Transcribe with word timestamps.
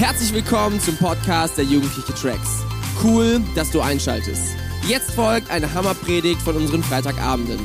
Herzlich 0.00 0.32
willkommen 0.32 0.80
zum 0.80 0.96
Podcast 0.96 1.58
der 1.58 1.66
Jugendliche 1.66 2.14
Tracks. 2.14 2.62
Cool, 3.04 3.38
dass 3.54 3.70
du 3.70 3.82
einschaltest. 3.82 4.54
Jetzt 4.88 5.10
folgt 5.10 5.50
eine 5.50 5.74
Hammerpredigt 5.74 6.40
von 6.40 6.56
unseren 6.56 6.82
Freitagabenden. 6.82 7.60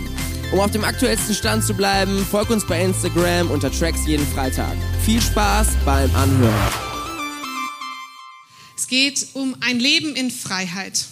Um 0.52 0.60
auf 0.60 0.70
dem 0.70 0.84
aktuellsten 0.84 1.34
Stand 1.34 1.64
zu 1.64 1.74
bleiben, 1.74 2.26
folg 2.30 2.50
uns 2.50 2.68
bei 2.68 2.84
Instagram 2.84 3.50
unter 3.52 3.72
Tracks 3.72 4.06
jeden 4.06 4.28
Freitag. 4.28 4.76
Viel 5.06 5.22
Spaß 5.22 5.78
beim 5.86 6.14
Anhören. 6.14 6.74
Es 8.76 8.90
geht 8.90 9.28
um 9.32 9.56
ein 9.62 9.80
Leben 9.80 10.14
in 10.18 10.30
Freiheit. 10.30 11.06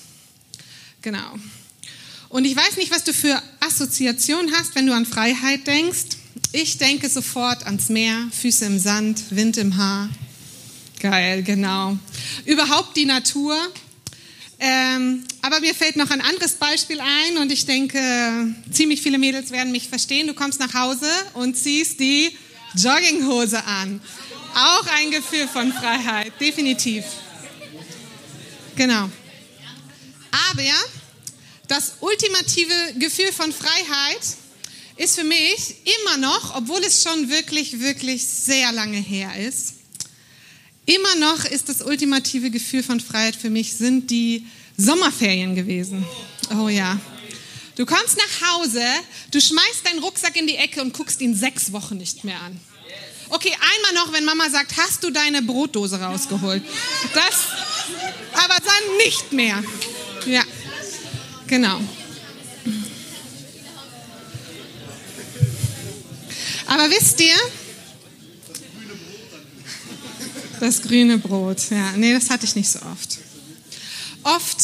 Genau. 1.04 1.36
Und 2.28 2.44
ich 2.44 2.58
weiß 2.58 2.76
nicht, 2.76 2.92
was 2.92 3.06
du 3.06 3.14
für 3.14 3.42
Assoziationen 3.62 4.54
hast, 4.58 4.76
wenn 4.76 4.88
du 4.88 4.94
an 4.94 5.06
Freiheit 5.06 5.68
denkst. 5.68 6.18
Ich 6.52 6.80
denke 6.80 7.08
sofort 7.08 7.66
ans 7.66 7.88
Meer, 7.88 8.28
Füße 8.30 8.66
im 8.66 8.78
Sand, 8.78 9.24
Wind 9.30 9.56
im 9.56 9.78
Haar. 9.78 10.10
Geil, 11.04 11.44
genau. 11.44 11.98
Überhaupt 12.46 12.96
die 12.96 13.04
Natur. 13.04 13.58
Ähm, 14.58 15.26
aber 15.42 15.60
mir 15.60 15.76
fällt 15.76 15.98
noch 15.98 16.10
ein 16.10 16.22
anderes 16.22 16.54
Beispiel 16.54 17.02
ein 17.02 17.40
und 17.40 17.52
ich 17.52 17.66
denke, 17.66 18.00
ziemlich 18.72 19.02
viele 19.02 19.18
Mädels 19.18 19.52
werden 19.52 19.74
mich 19.74 19.90
verstehen. 19.90 20.28
Du 20.28 20.34
kommst 20.34 20.62
nach 20.62 20.74
Hause 20.74 21.12
und 21.34 21.58
ziehst 21.58 22.00
die 22.00 22.32
Jogginghose 22.76 23.62
an. 23.66 24.00
Auch 24.56 24.88
ein 24.98 25.12
Gefühl 25.12 25.46
von 25.50 25.74
Freiheit, 25.74 26.32
definitiv. 26.40 27.04
Genau. 28.78 29.10
Aber 30.50 30.64
das 31.68 31.96
ultimative 32.00 32.94
Gefühl 32.98 33.34
von 33.34 33.52
Freiheit 33.52 34.22
ist 34.96 35.20
für 35.20 35.26
mich 35.26 35.76
immer 36.00 36.18
noch, 36.18 36.56
obwohl 36.56 36.82
es 36.86 37.04
schon 37.04 37.30
wirklich, 37.30 37.82
wirklich 37.82 38.24
sehr 38.24 38.72
lange 38.72 39.00
her 39.00 39.36
ist, 39.36 39.83
immer 40.86 41.16
noch 41.16 41.46
ist 41.46 41.70
das 41.70 41.82
ultimative 41.82 42.50
Gefühl 42.50 42.84
von 42.84 43.00
Freiheit 43.00 43.36
für 43.36 43.50
mich, 43.50 43.74
sind 43.74 44.12
die 44.12 44.46
Sommerferien 44.78 45.56
gewesen. 45.56 46.06
Oh 46.60 46.70
ja. 46.70 47.00
Du 47.76 47.86
kommst 47.86 48.18
nach 48.18 48.54
Hause, 48.54 48.84
du 49.32 49.42
schmeißt 49.42 49.86
deinen 49.86 50.00
Rucksack 50.00 50.36
in 50.36 50.46
die 50.46 50.58
Ecke 50.58 50.82
und 50.82 50.94
guckst 50.94 51.22
ihn 51.22 51.36
sechs 51.36 51.72
Wochen 51.72 51.98
nicht 51.98 52.24
mehr 52.24 52.40
an. 52.42 52.60
Okay, 53.30 53.52
einmal 53.52 54.06
noch, 54.06 54.14
wenn 54.14 54.26
Mama 54.26 54.48
sagt, 54.50 54.78
hast 54.78 55.04
du 55.04 55.10
deine 55.10 55.42
Brotdose 55.42 56.00
rausgeholt? 56.00 56.62
Das, 57.16 57.48
aber 58.34 58.56
dann 58.56 58.98
nicht 58.98 59.32
mehr. 59.32 59.64
Ja. 60.28 60.44
Genau. 61.48 61.80
Aber 66.68 66.90
wisst 66.92 67.20
ihr, 67.22 67.36
das 70.64 70.82
grüne 70.82 71.18
Brot, 71.18 71.70
ja, 71.72 71.92
nee, 71.98 72.14
das 72.14 72.30
hatte 72.30 72.46
ich 72.46 72.56
nicht 72.56 72.70
so 72.70 72.80
oft. 72.80 73.18
Oft, 74.24 74.58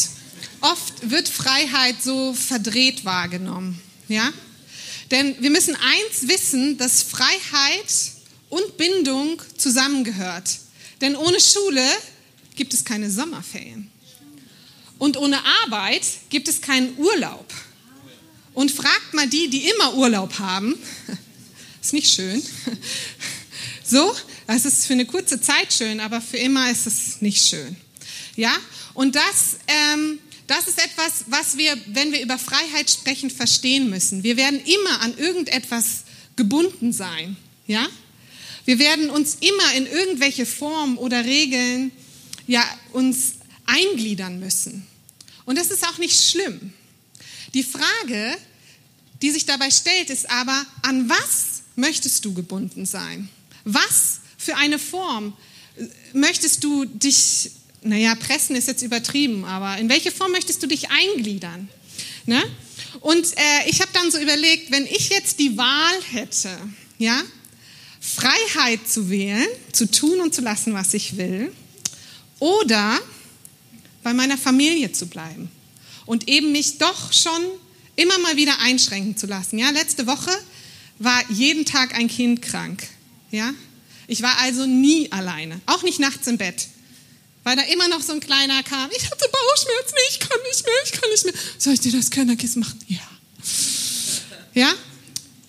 oft 0.62 1.10
wird 1.10 1.28
Freiheit 1.28 2.02
so 2.02 2.34
verdreht 2.34 3.04
wahrgenommen, 3.04 3.82
ja? 4.08 4.32
Denn 5.12 5.36
wir 5.42 5.50
müssen 5.50 5.76
eins 5.76 6.30
wissen, 6.30 6.78
dass 6.78 7.04
Freiheit 7.04 7.94
und 8.48 8.78
Bindung 8.78 9.42
zusammengehört. 9.58 10.50
Denn 11.02 11.18
ohne 11.18 11.42
Schule 11.42 11.86
gibt 12.56 12.74
es 12.74 12.86
keine 12.86 13.12
Sommerferien. 13.12 13.92
Und 15.00 15.18
ohne 15.18 15.40
Arbeit 15.64 16.04
gibt 16.30 16.48
es 16.48 16.62
keinen 16.62 16.96
Urlaub. 16.98 17.52
Und 18.54 18.72
fragt 18.72 19.14
mal 19.14 19.28
die, 19.28 19.50
die 19.50 19.68
immer 19.70 19.96
Urlaub 19.96 20.40
haben. 20.40 20.76
Ist 21.82 21.92
nicht 21.92 22.14
schön. 22.14 22.42
So, 23.84 24.16
das 24.50 24.66
ist 24.66 24.88
für 24.88 24.94
eine 24.94 25.06
kurze 25.06 25.40
Zeit 25.40 25.72
schön, 25.72 26.00
aber 26.00 26.22
für 26.22 26.38
immer 26.38 26.72
ist 26.72 26.88
es 26.88 27.22
nicht 27.22 27.46
schön. 27.46 27.78
Ja, 28.36 28.52
und 28.96 29.16
das, 29.16 29.58
ähm, 29.68 30.18
das 30.48 30.68
ist 30.68 30.84
etwas, 30.84 31.26
was 31.28 31.56
wir, 31.58 31.78
wenn 31.86 32.12
wir 32.12 32.20
über 32.24 32.40
Freiheit 32.40 32.90
sprechen, 32.90 33.30
verstehen 33.30 33.92
müssen. 33.92 34.24
Wir 34.24 34.38
werden 34.38 34.60
immer 34.60 35.02
an 35.02 35.16
irgendetwas 35.20 36.04
gebunden 36.36 36.92
sein. 36.94 37.38
Ja, 37.68 37.88
wir 38.66 38.80
werden 38.80 39.12
uns 39.12 39.38
immer 39.42 39.74
in 39.76 39.86
irgendwelche 39.86 40.48
Formen 40.48 40.98
oder 40.98 41.26
Regeln 41.26 41.92
ja, 42.48 42.64
uns 42.92 43.34
eingliedern 43.68 44.40
müssen. 44.40 44.88
Und 45.46 45.60
das 45.60 45.70
ist 45.70 45.86
auch 45.88 46.00
nicht 46.00 46.20
schlimm. 46.20 46.74
Die 47.54 47.64
Frage, 47.64 48.36
die 49.22 49.30
sich 49.30 49.46
dabei 49.46 49.70
stellt, 49.70 50.10
ist 50.10 50.28
aber, 50.32 50.66
an 50.82 51.08
was 51.08 51.62
möchtest 51.76 52.26
du 52.26 52.34
gebunden 52.34 52.88
sein? 52.88 53.30
Was 53.64 54.19
für 54.40 54.56
eine 54.56 54.80
Form 54.80 55.34
möchtest 56.14 56.64
du 56.64 56.86
dich, 56.86 57.52
naja, 57.84 58.16
pressen 58.16 58.56
ist 58.56 58.68
jetzt 58.68 58.82
übertrieben, 58.82 59.44
aber 59.44 59.78
in 59.78 59.90
welche 59.90 60.12
Form 60.12 60.32
möchtest 60.32 60.64
du 60.64 60.68
dich 60.68 60.90
eingliedern? 60.90 61.68
Ne? 62.26 62.42
Und 63.02 63.38
äh, 63.38 63.70
ich 63.70 63.82
habe 63.82 63.92
dann 63.94 64.10
so 64.10 64.18
überlegt, 64.18 64.72
wenn 64.72 64.86
ich 64.86 65.10
jetzt 65.10 65.40
die 65.40 65.58
Wahl 65.58 66.02
hätte, 66.12 66.50
ja, 66.98 67.22
Freiheit 68.00 68.88
zu 68.88 69.10
wählen, 69.10 69.48
zu 69.74 69.92
tun 69.92 70.22
und 70.22 70.34
zu 70.34 70.42
lassen, 70.42 70.74
was 70.74 70.94
ich 70.94 71.18
will, 71.18 71.52
oder 72.40 72.98
bei 74.04 74.14
meiner 74.14 74.38
Familie 74.38 74.94
zu 74.94 75.08
bleiben 75.08 75.52
und 76.06 76.30
eben 76.30 76.54
mich 76.54 76.78
doch 76.78 77.12
schon 77.12 77.44
immer 77.98 78.18
mal 78.20 78.38
wieder 78.38 78.58
einschränken 78.62 79.18
zu 79.18 79.28
lassen. 79.28 79.60
Ja, 79.60 79.70
letzte 79.72 80.08
Woche 80.08 80.32
war 80.98 81.22
jeden 81.30 81.66
Tag 81.66 81.94
ein 81.96 82.08
Kind 82.08 82.42
krank. 82.42 82.88
Ja, 83.32 83.54
ich 84.10 84.24
war 84.24 84.40
also 84.40 84.66
nie 84.66 85.12
alleine, 85.12 85.62
auch 85.68 85.84
nicht 85.84 86.00
nachts 86.00 86.26
im 86.28 86.38
Bett, 86.38 86.68
weil 87.44 87.56
da 87.56 87.62
immer 87.64 87.88
noch 87.88 88.02
so 88.02 88.12
ein 88.12 88.20
kleiner 88.20 88.64
kam. 88.64 88.90
Ich 88.98 89.10
hatte 89.10 89.26
Bauchschmerzen, 89.32 89.96
ich 90.10 90.20
kann 90.20 90.38
nicht 90.50 90.66
mehr, 90.66 90.74
ich 90.84 90.92
kann 90.92 91.10
nicht 91.12 91.26
mehr. 91.26 91.34
Soll 91.58 91.74
ich 91.74 91.80
dir 91.80 91.92
das 91.92 92.10
Körnerkissen 92.10 92.62
machen? 92.62 92.80
Ja. 92.88 93.00
Ja, 94.56 94.74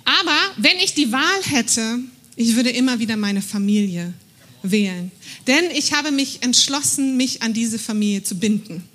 aber 0.04 0.36
wenn 0.58 0.76
ich 0.78 0.94
die 0.94 1.10
Wahl 1.10 1.42
hätte, 1.42 2.00
ich 2.36 2.54
würde 2.54 2.70
immer 2.70 2.98
wieder 2.98 3.16
meine 3.16 3.40
Familie 3.40 4.12
wählen. 4.62 5.10
Denn 5.46 5.70
ich 5.74 5.94
habe 5.94 6.10
mich 6.10 6.42
entschlossen, 6.42 7.16
mich 7.16 7.42
an 7.42 7.54
diese 7.54 7.78
Familie 7.78 8.22
zu 8.22 8.34
binden. 8.34 8.86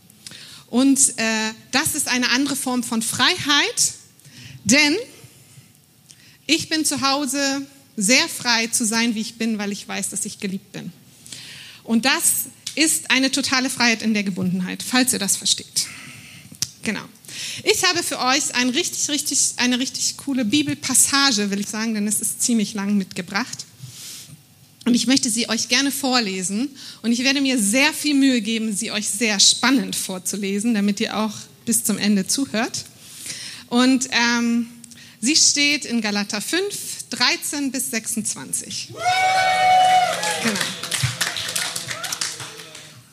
Und 0.67 0.99
äh, 1.17 1.51
das 1.71 1.95
ist 1.95 2.07
eine 2.07 2.29
andere 2.29 2.55
Form 2.55 2.83
von 2.83 3.01
Freiheit, 3.01 3.93
denn 4.63 4.95
ich 6.45 6.69
bin 6.69 6.85
zu 6.85 7.01
Hause 7.01 7.65
sehr 7.97 8.27
frei 8.27 8.67
zu 8.67 8.85
sein, 8.85 9.15
wie 9.15 9.21
ich 9.21 9.35
bin, 9.35 9.57
weil 9.57 9.71
ich 9.71 9.87
weiß, 9.87 10.09
dass 10.09 10.25
ich 10.25 10.39
geliebt 10.39 10.71
bin. 10.71 10.91
Und 11.83 12.05
das 12.05 12.45
ist 12.75 13.11
eine 13.11 13.31
totale 13.31 13.69
Freiheit 13.69 14.01
in 14.01 14.13
der 14.13 14.23
Gebundenheit, 14.23 14.83
falls 14.83 15.13
ihr 15.13 15.19
das 15.19 15.37
versteht. 15.37 15.87
Genau. 16.83 17.03
Ich 17.63 17.83
habe 17.83 18.03
für 18.03 18.19
euch 18.19 18.53
ein 18.55 18.69
richtig, 18.69 19.09
richtig, 19.09 19.39
eine 19.57 19.79
richtig 19.79 20.17
coole 20.17 20.45
Bibelpassage, 20.45 21.49
will 21.51 21.59
ich 21.59 21.67
sagen, 21.67 21.93
denn 21.93 22.07
es 22.07 22.21
ist 22.21 22.41
ziemlich 22.41 22.73
lang 22.73 22.97
mitgebracht. 22.97 23.65
Und 24.85 24.93
ich 24.93 25.07
möchte 25.07 25.29
sie 25.29 25.49
euch 25.49 25.67
gerne 25.67 25.91
vorlesen. 25.91 26.69
Und 27.01 27.11
ich 27.11 27.23
werde 27.23 27.41
mir 27.41 27.57
sehr 27.57 27.91
viel 27.91 28.13
Mühe 28.13 28.41
geben, 28.41 28.75
sie 28.75 28.91
euch 28.91 29.09
sehr 29.09 29.39
spannend 29.39 29.95
vorzulesen, 29.95 30.75
damit 30.75 30.99
ihr 30.99 31.17
auch 31.17 31.33
bis 31.65 31.83
zum 31.83 31.97
Ende 31.97 32.27
zuhört. 32.27 32.85
Und 33.67 34.07
ähm, 34.11 34.67
sie 35.21 35.35
steht 35.35 35.85
in 35.85 36.01
Galater 36.01 36.39
5, 36.39 36.94
13 37.11 37.71
bis 37.71 37.91
26. 37.91 38.93
Genau. 40.43 40.59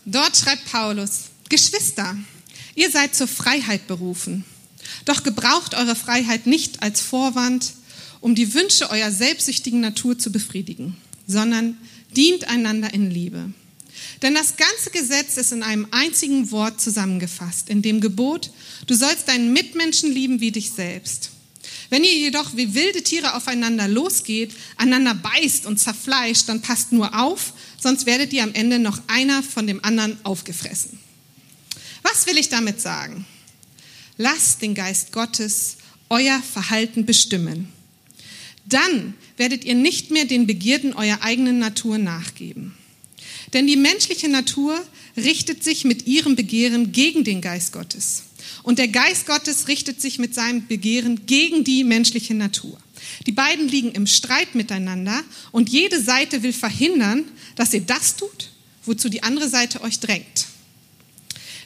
Dort 0.05 0.37
schreibt 0.37 0.71
Paulus, 0.71 1.31
Geschwister, 1.49 2.17
ihr 2.75 2.91
seid 2.91 3.15
zur 3.15 3.29
Freiheit 3.29 3.87
berufen. 3.87 4.45
Doch 5.05 5.23
gebraucht 5.23 5.75
eure 5.75 5.97
Freiheit 5.97 6.47
nicht 6.47 6.83
als 6.83 7.01
Vorwand, 7.01 7.73
um 8.21 8.35
die 8.35 8.55
Wünsche 8.55 8.91
eurer 8.91 9.11
selbstsüchtigen 9.11 9.81
Natur 9.81 10.19
zu 10.19 10.33
befriedigen 10.33 10.97
sondern 11.27 11.77
dient 12.15 12.49
einander 12.49 12.93
in 12.93 13.11
Liebe. 13.11 13.53
Denn 14.21 14.35
das 14.35 14.57
ganze 14.57 14.91
Gesetz 14.91 15.37
ist 15.37 15.53
in 15.53 15.63
einem 15.63 15.87
einzigen 15.91 16.51
Wort 16.51 16.81
zusammengefasst, 16.81 17.69
in 17.69 17.83
dem 17.83 18.01
Gebot, 18.01 18.51
du 18.87 18.95
sollst 18.95 19.29
deinen 19.29 19.53
Mitmenschen 19.53 20.13
lieben 20.13 20.41
wie 20.41 20.53
dich 20.53 20.71
selbst. 20.71 21.31
Wenn 21.93 22.05
ihr 22.05 22.17
jedoch 22.17 22.57
wie 22.57 22.73
wilde 22.73 23.03
Tiere 23.03 23.35
aufeinander 23.35 23.87
losgeht, 23.87 24.53
einander 24.79 25.13
beißt 25.15 25.67
und 25.67 25.77
zerfleischt, 25.77 26.49
dann 26.49 26.63
passt 26.63 26.91
nur 26.91 27.21
auf, 27.21 27.53
sonst 27.79 28.07
werdet 28.07 28.33
ihr 28.33 28.45
am 28.45 28.55
Ende 28.55 28.79
noch 28.79 28.99
einer 29.09 29.43
von 29.43 29.67
dem 29.67 29.85
anderen 29.85 30.17
aufgefressen. 30.25 30.99
Was 32.03 32.27
will 32.27 32.39
ich 32.39 32.49
damit 32.49 32.81
sagen? 32.81 33.27
Lasst 34.17 34.63
den 34.63 34.75
Geist 34.75 35.13
Gottes 35.13 35.77
euer 36.09 36.41
Verhalten 36.41 37.05
bestimmen. 37.05 37.69
Dann 38.65 39.13
werdet 39.37 39.67
ihr 39.67 39.75
nicht 39.75 40.11
mehr 40.11 40.25
den 40.25 40.47
Begierden 40.47 40.95
eurer 40.95 41.21
eigenen 41.21 41.59
Natur 41.59 41.99
nachgeben. 41.99 42.75
Denn 43.53 43.67
die 43.67 43.77
menschliche 43.77 44.31
Natur 44.31 44.83
richtet 45.17 45.63
sich 45.65 45.85
mit 45.85 46.07
ihrem 46.07 46.37
Begehren 46.37 46.93
gegen 46.93 47.25
den 47.25 47.41
Geist 47.41 47.73
Gottes. 47.73 48.25
Und 48.63 48.79
der 48.79 48.89
Geist 48.89 49.27
Gottes 49.27 49.69
richtet 49.69 50.01
sich 50.01 50.19
mit 50.19 50.35
seinem 50.35 50.67
Begehren 50.67 51.27
gegen 51.27 51.65
die 51.65 51.85
menschliche 51.85 52.35
Natur. 52.35 52.79
Die 53.27 53.33
beiden 53.33 53.69
liegen 53.69 53.93
im 53.93 54.07
Streit 54.07 54.55
miteinander 54.55 55.23
und 55.51 55.69
jede 55.69 56.01
Seite 56.01 56.43
will 56.43 56.53
verhindern, 56.53 57.25
dass 57.57 57.75
ihr 57.75 57.81
das 57.81 58.17
tut, 58.17 58.51
wozu 58.85 59.09
die 59.09 59.23
andere 59.23 59.49
Seite 59.49 59.83
euch 59.83 60.01
drängt. 60.01 60.47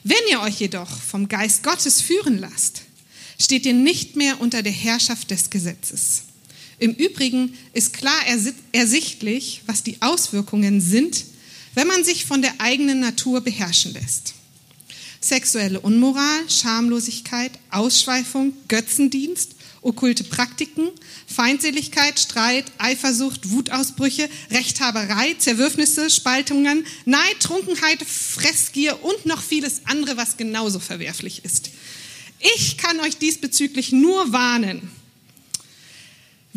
Wenn 0.03 0.17
ihr 0.31 0.41
euch 0.41 0.61
jedoch 0.61 0.91
vom 0.91 1.29
Geist 1.29 1.63
Gottes 1.63 2.01
führen 2.01 2.39
lasst, 2.39 2.83
steht 3.41 3.67
ihr 3.67 3.75
nicht 3.75 4.17
mehr 4.17 4.41
unter 4.41 4.63
der 4.63 4.73
Herrschaft 4.73 5.31
des 5.31 5.51
Gesetzes. 5.51 6.23
Im 6.79 6.93
Übrigen 6.93 7.55
ist 7.73 7.93
klar 7.93 8.21
ersichtlich, 8.73 9.63
was 9.67 9.83
die 9.83 10.01
Auswirkungen 10.03 10.81
sind, 10.81 11.25
wenn 11.77 11.87
man 11.87 12.05
sich 12.05 12.25
von 12.25 12.41
der 12.43 12.55
eigenen 12.59 13.01
Natur 13.01 13.43
beherrschen 13.43 13.93
lässt. 13.93 14.35
Sexuelle 15.21 15.79
Unmoral, 15.81 16.49
Schamlosigkeit, 16.49 17.53
Ausschweifung, 17.71 18.55
Götzendienst, 18.67 19.57
okkulte 19.83 20.25
Praktiken, 20.25 20.89
Feindseligkeit, 21.27 22.19
Streit, 22.19 22.65
Eifersucht, 22.79 23.51
Wutausbrüche, 23.51 24.29
Rechthaberei, 24.51 25.35
Zerwürfnisse, 25.39 26.09
Spaltungen, 26.09 26.87
Neid, 27.05 27.41
Trunkenheit, 27.41 28.03
Fressgier 28.03 29.05
und 29.05 29.27
noch 29.27 29.43
vieles 29.43 29.83
andere, 29.85 30.17
was 30.17 30.39
genauso 30.39 30.81
verwerflich 30.81 31.45
ist. 31.45 31.71
Ich 32.57 32.79
kann 32.79 33.01
euch 33.01 33.19
diesbezüglich 33.19 33.93
nur 33.93 34.33
warnen, 34.33 34.91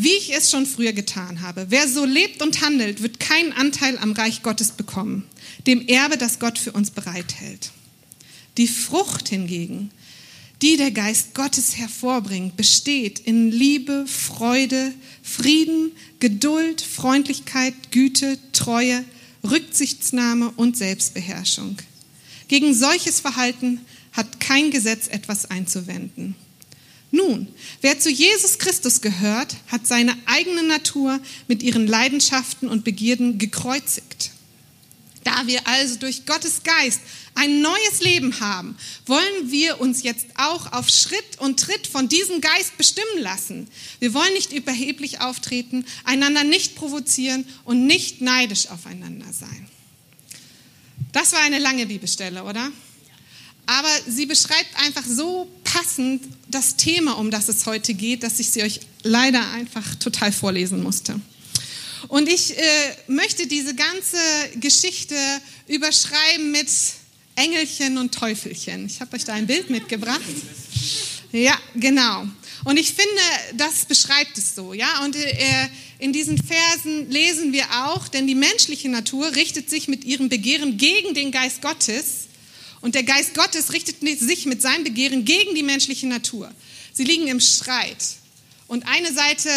wie 0.01 0.13
ich 0.13 0.33
es 0.33 0.49
schon 0.49 0.65
früher 0.65 0.93
getan 0.93 1.41
habe. 1.41 1.65
Wer 1.69 1.85
so 1.85 2.05
lebt 2.05 2.41
und 2.41 2.61
handelt, 2.61 3.01
wird 3.01 3.19
keinen 3.19 3.51
Anteil 3.51 3.97
am 3.97 4.13
Reich 4.13 4.43
Gottes 4.43 4.71
bekommen, 4.71 5.25
dem 5.67 5.85
Erbe, 5.87 6.15
das 6.15 6.39
Gott 6.39 6.57
für 6.57 6.71
uns 6.71 6.89
bereithält. 6.89 7.71
Die 8.57 8.69
Frucht 8.69 9.27
hingegen, 9.27 9.91
die 10.61 10.77
der 10.77 10.91
Geist 10.91 11.33
Gottes 11.33 11.75
hervorbringt, 11.75 12.55
besteht 12.55 13.19
in 13.19 13.51
Liebe, 13.51 14.05
Freude, 14.07 14.93
Frieden, 15.21 15.91
Geduld, 16.21 16.79
Freundlichkeit, 16.79 17.73
Güte, 17.91 18.39
Treue, 18.53 19.03
Rücksichtsnahme 19.43 20.51
und 20.51 20.77
Selbstbeherrschung. 20.77 21.75
Gegen 22.47 22.73
solches 22.73 23.19
Verhalten 23.19 23.81
hat 24.13 24.39
kein 24.39 24.71
Gesetz 24.71 25.09
etwas 25.09 25.51
einzuwenden. 25.51 26.35
Nun, 27.11 27.47
wer 27.81 27.99
zu 27.99 28.09
Jesus 28.09 28.59
Christus 28.59 29.01
gehört, 29.01 29.55
hat 29.67 29.87
seine 29.87 30.15
eigene 30.25 30.63
Natur 30.63 31.19
mit 31.47 31.63
ihren 31.63 31.87
Leidenschaften 31.87 32.69
und 32.69 32.83
Begierden 32.83 33.39
gekreuzigt. 33.39 34.31
Da 35.23 35.47
wir 35.47 35.67
also 35.67 35.95
durch 35.97 36.25
Gottes 36.25 36.63
Geist 36.63 37.01
ein 37.35 37.61
neues 37.61 38.01
Leben 38.01 38.39
haben, 38.39 38.77
wollen 39.05 39.51
wir 39.51 39.81
uns 39.81 40.03
jetzt 40.03 40.27
auch 40.35 40.71
auf 40.71 40.89
Schritt 40.89 41.39
und 41.39 41.59
Tritt 41.59 41.87
von 41.87 42.07
diesem 42.09 42.41
Geist 42.41 42.77
bestimmen 42.77 43.21
lassen. 43.21 43.67
Wir 43.99 44.13
wollen 44.13 44.33
nicht 44.33 44.53
überheblich 44.53 45.21
auftreten, 45.21 45.85
einander 46.03 46.43
nicht 46.43 46.75
provozieren 46.75 47.45
und 47.65 47.85
nicht 47.85 48.21
neidisch 48.21 48.67
aufeinander 48.69 49.31
sein. 49.33 49.67
Das 51.11 51.33
war 51.33 51.41
eine 51.41 51.59
lange 51.59 51.87
Bibelstelle, 51.87 52.43
oder? 52.43 52.71
Aber 53.69 53.89
sie 54.07 54.25
beschreibt 54.25 54.75
einfach 54.83 55.03
so 55.05 55.47
passend 55.63 56.23
das 56.47 56.75
Thema, 56.75 57.19
um 57.19 57.29
das 57.29 57.49
es 57.49 57.67
heute 57.67 57.93
geht, 57.93 58.23
dass 58.23 58.39
ich 58.39 58.49
sie 58.49 58.63
euch 58.63 58.79
leider 59.03 59.47
einfach 59.51 59.93
total 59.95 60.31
vorlesen 60.31 60.81
musste. 60.81 61.21
Und 62.07 62.27
ich 62.27 62.57
äh, 62.57 62.63
möchte 63.05 63.45
diese 63.45 63.75
ganze 63.75 64.17
Geschichte 64.55 65.15
überschreiben 65.67 66.49
mit 66.49 66.67
Engelchen 67.35 67.99
und 67.99 68.11
Teufelchen. 68.11 68.87
Ich 68.87 69.01
habe 69.01 69.15
euch 69.15 69.23
da 69.23 69.33
ein 69.33 69.45
Bild 69.45 69.69
mitgebracht. 69.69 70.19
Ja, 71.31 71.55
genau. 71.75 72.27
Und 72.63 72.77
ich 72.77 72.87
finde, 72.87 73.21
das 73.53 73.85
beschreibt 73.85 74.35
es 74.35 74.55
so, 74.55 74.73
ja. 74.73 75.03
Und 75.03 75.15
äh, 75.15 75.69
in 75.99 76.11
diesen 76.11 76.39
Versen 76.39 77.11
lesen 77.11 77.53
wir 77.53 77.65
auch, 77.85 78.07
denn 78.07 78.25
die 78.25 78.33
menschliche 78.33 78.89
Natur 78.89 79.35
richtet 79.35 79.69
sich 79.69 79.87
mit 79.87 80.05
ihrem 80.05 80.27
Begehren 80.27 80.77
gegen 80.77 81.13
den 81.13 81.31
Geist 81.31 81.61
Gottes 81.61 82.28
und 82.81 82.95
der 82.95 83.03
Geist 83.03 83.33
Gottes 83.33 83.73
richtet 83.73 83.97
sich 84.19 84.45
mit 84.45 84.61
seinem 84.61 84.83
Begehren 84.83 85.25
gegen 85.25 85.55
die 85.55 85.63
menschliche 85.63 86.07
Natur. 86.07 86.51
Sie 86.93 87.03
liegen 87.03 87.27
im 87.27 87.39
Streit. 87.39 87.97
Und 88.67 88.87
eine 88.87 89.13
Seite 89.13 89.49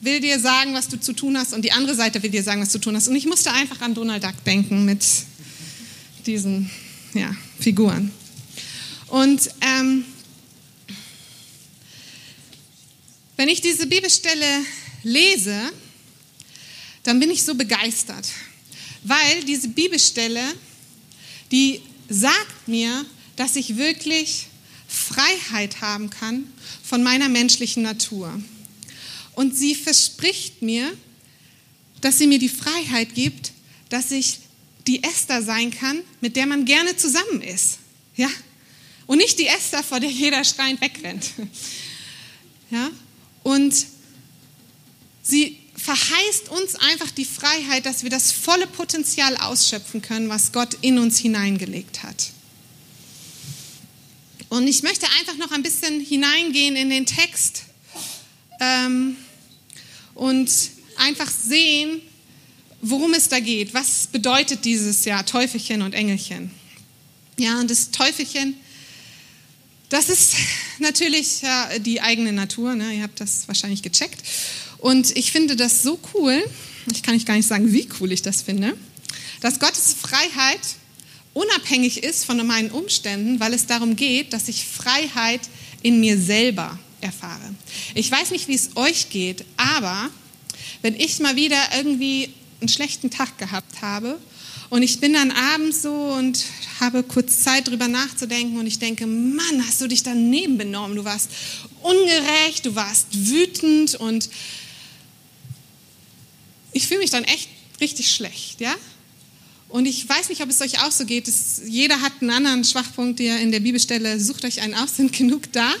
will 0.00 0.20
dir 0.20 0.40
sagen, 0.40 0.74
was 0.74 0.88
du 0.88 0.98
zu 0.98 1.12
tun 1.12 1.38
hast, 1.38 1.52
und 1.52 1.62
die 1.64 1.72
andere 1.72 1.94
Seite 1.94 2.22
will 2.22 2.30
dir 2.30 2.42
sagen, 2.42 2.60
was 2.60 2.68
du 2.68 2.78
zu 2.78 2.84
tun 2.84 2.96
hast. 2.96 3.08
Und 3.08 3.16
ich 3.16 3.26
musste 3.26 3.52
einfach 3.52 3.80
an 3.82 3.94
Donald 3.94 4.24
Duck 4.24 4.44
denken 4.44 4.84
mit 4.84 5.04
diesen 6.26 6.70
ja, 7.14 7.34
Figuren. 7.58 8.10
Und 9.08 9.50
ähm, 9.60 10.04
wenn 13.36 13.48
ich 13.48 13.60
diese 13.60 13.86
Bibelstelle 13.86 14.64
lese, 15.02 15.72
dann 17.02 17.18
bin 17.20 17.30
ich 17.30 17.42
so 17.42 17.54
begeistert, 17.54 18.28
weil 19.02 19.44
diese 19.44 19.68
Bibelstelle, 19.68 20.42
die 21.50 21.80
sagt 22.10 22.68
mir, 22.68 23.06
dass 23.36 23.56
ich 23.56 23.78
wirklich 23.78 24.48
Freiheit 24.86 25.80
haben 25.80 26.10
kann 26.10 26.52
von 26.82 27.02
meiner 27.02 27.30
menschlichen 27.30 27.82
Natur. 27.82 28.38
Und 29.34 29.56
sie 29.56 29.74
verspricht 29.74 30.60
mir, 30.60 30.92
dass 32.00 32.18
sie 32.18 32.26
mir 32.26 32.38
die 32.38 32.48
Freiheit 32.48 33.14
gibt, 33.14 33.52
dass 33.88 34.10
ich 34.10 34.40
die 34.86 35.02
Esther 35.02 35.42
sein 35.42 35.70
kann, 35.70 36.00
mit 36.20 36.36
der 36.36 36.46
man 36.46 36.64
gerne 36.64 36.96
zusammen 36.96 37.40
ist. 37.40 37.78
Ja? 38.16 38.28
Und 39.06 39.18
nicht 39.18 39.38
die 39.38 39.46
Esther, 39.46 39.82
vor 39.82 40.00
der 40.00 40.10
jeder 40.10 40.44
schreiend 40.44 40.80
wegrennt. 40.80 41.30
Ja? 42.70 42.90
Und 43.42 43.86
sie 45.22 45.59
verheißt 45.82 46.50
uns 46.50 46.74
einfach 46.74 47.10
die 47.10 47.24
Freiheit, 47.24 47.86
dass 47.86 48.02
wir 48.02 48.10
das 48.10 48.32
volle 48.32 48.66
Potenzial 48.66 49.36
ausschöpfen 49.36 50.02
können, 50.02 50.28
was 50.28 50.52
Gott 50.52 50.76
in 50.82 50.98
uns 50.98 51.18
hineingelegt 51.18 52.02
hat. 52.02 52.30
Und 54.50 54.66
ich 54.66 54.82
möchte 54.82 55.06
einfach 55.18 55.36
noch 55.36 55.52
ein 55.52 55.62
bisschen 55.62 56.00
hineingehen 56.00 56.76
in 56.76 56.90
den 56.90 57.06
Text 57.06 57.64
ähm, 58.60 59.16
und 60.14 60.50
einfach 60.96 61.30
sehen, 61.30 62.02
worum 62.82 63.14
es 63.14 63.28
da 63.28 63.40
geht. 63.40 63.72
Was 63.72 64.08
bedeutet 64.08 64.64
dieses 64.64 65.04
Jahr 65.04 65.24
Teufelchen 65.24 65.82
und 65.82 65.94
Engelchen? 65.94 66.50
Ja, 67.38 67.60
und 67.60 67.70
das 67.70 67.90
Teufelchen, 67.90 68.54
das 69.88 70.08
ist 70.08 70.34
natürlich 70.78 71.42
ja, 71.42 71.78
die 71.78 72.00
eigene 72.00 72.32
Natur. 72.32 72.74
Ne? 72.74 72.96
Ihr 72.96 73.02
habt 73.04 73.20
das 73.20 73.48
wahrscheinlich 73.48 73.82
gecheckt. 73.82 74.20
Und 74.80 75.14
ich 75.16 75.30
finde 75.30 75.56
das 75.56 75.82
so 75.82 75.98
cool, 76.14 76.42
ich 76.92 77.02
kann 77.02 77.14
euch 77.14 77.26
gar 77.26 77.34
nicht 77.34 77.46
sagen, 77.46 77.72
wie 77.72 77.88
cool 78.00 78.12
ich 78.12 78.22
das 78.22 78.42
finde, 78.42 78.76
dass 79.40 79.60
Gottes 79.60 79.94
Freiheit 80.00 80.60
unabhängig 81.34 82.02
ist 82.02 82.24
von 82.24 82.44
meinen 82.46 82.70
Umständen, 82.70 83.40
weil 83.40 83.54
es 83.54 83.66
darum 83.66 83.94
geht, 83.94 84.32
dass 84.32 84.48
ich 84.48 84.64
Freiheit 84.64 85.42
in 85.82 86.00
mir 86.00 86.18
selber 86.18 86.78
erfahre. 87.00 87.54
Ich 87.94 88.10
weiß 88.10 88.30
nicht, 88.30 88.48
wie 88.48 88.54
es 88.54 88.70
euch 88.76 89.10
geht, 89.10 89.44
aber 89.56 90.10
wenn 90.82 90.94
ich 90.94 91.20
mal 91.20 91.36
wieder 91.36 91.58
irgendwie 91.76 92.30
einen 92.60 92.68
schlechten 92.68 93.10
Tag 93.10 93.38
gehabt 93.38 93.82
habe 93.82 94.18
und 94.70 94.82
ich 94.82 95.00
bin 95.00 95.12
dann 95.12 95.30
abends 95.30 95.82
so 95.82 95.92
und 95.92 96.44
habe 96.80 97.02
kurz 97.02 97.40
Zeit 97.40 97.68
drüber 97.68 97.88
nachzudenken 97.88 98.58
und 98.58 98.66
ich 98.66 98.78
denke, 98.78 99.06
Mann, 99.06 99.66
hast 99.66 99.80
du 99.80 99.88
dich 99.88 100.02
daneben 100.02 100.58
benommen, 100.58 100.96
du 100.96 101.04
warst 101.04 101.30
ungerecht, 101.82 102.66
du 102.66 102.74
warst 102.74 103.06
wütend 103.10 103.94
und 103.94 104.28
ich 106.72 106.86
fühle 106.86 107.00
mich 107.00 107.10
dann 107.10 107.24
echt 107.24 107.48
richtig 107.80 108.12
schlecht, 108.12 108.60
ja? 108.60 108.74
Und 109.68 109.86
ich 109.86 110.08
weiß 110.08 110.28
nicht, 110.30 110.42
ob 110.42 110.50
es 110.50 110.60
euch 110.60 110.82
auch 110.82 110.90
so 110.90 111.04
geht. 111.04 111.28
Es, 111.28 111.62
jeder 111.64 112.00
hat 112.00 112.12
einen 112.20 112.30
anderen 112.30 112.64
Schwachpunkt, 112.64 113.20
der 113.20 113.40
in 113.40 113.52
der 113.52 113.60
Bibelstelle 113.60 114.18
sucht 114.18 114.44
euch 114.44 114.60
einen 114.60 114.74
aus, 114.74 114.96
sind 114.96 115.12
genug 115.12 115.52
da, 115.52 115.72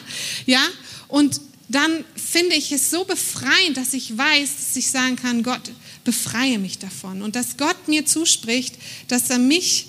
ja? 0.46 0.64
Und 1.08 1.40
dann 1.68 2.04
finde 2.16 2.56
ich 2.56 2.72
es 2.72 2.90
so 2.90 3.04
befreiend, 3.04 3.76
dass 3.76 3.94
ich 3.94 4.16
weiß, 4.16 4.56
dass 4.56 4.76
ich 4.76 4.90
sagen 4.90 5.16
kann, 5.16 5.42
Gott, 5.42 5.70
befreie 6.04 6.58
mich 6.58 6.78
davon. 6.78 7.22
Und 7.22 7.36
dass 7.36 7.56
Gott 7.56 7.86
mir 7.86 8.04
zuspricht, 8.06 8.74
dass 9.06 9.30
er 9.30 9.38
mich 9.38 9.86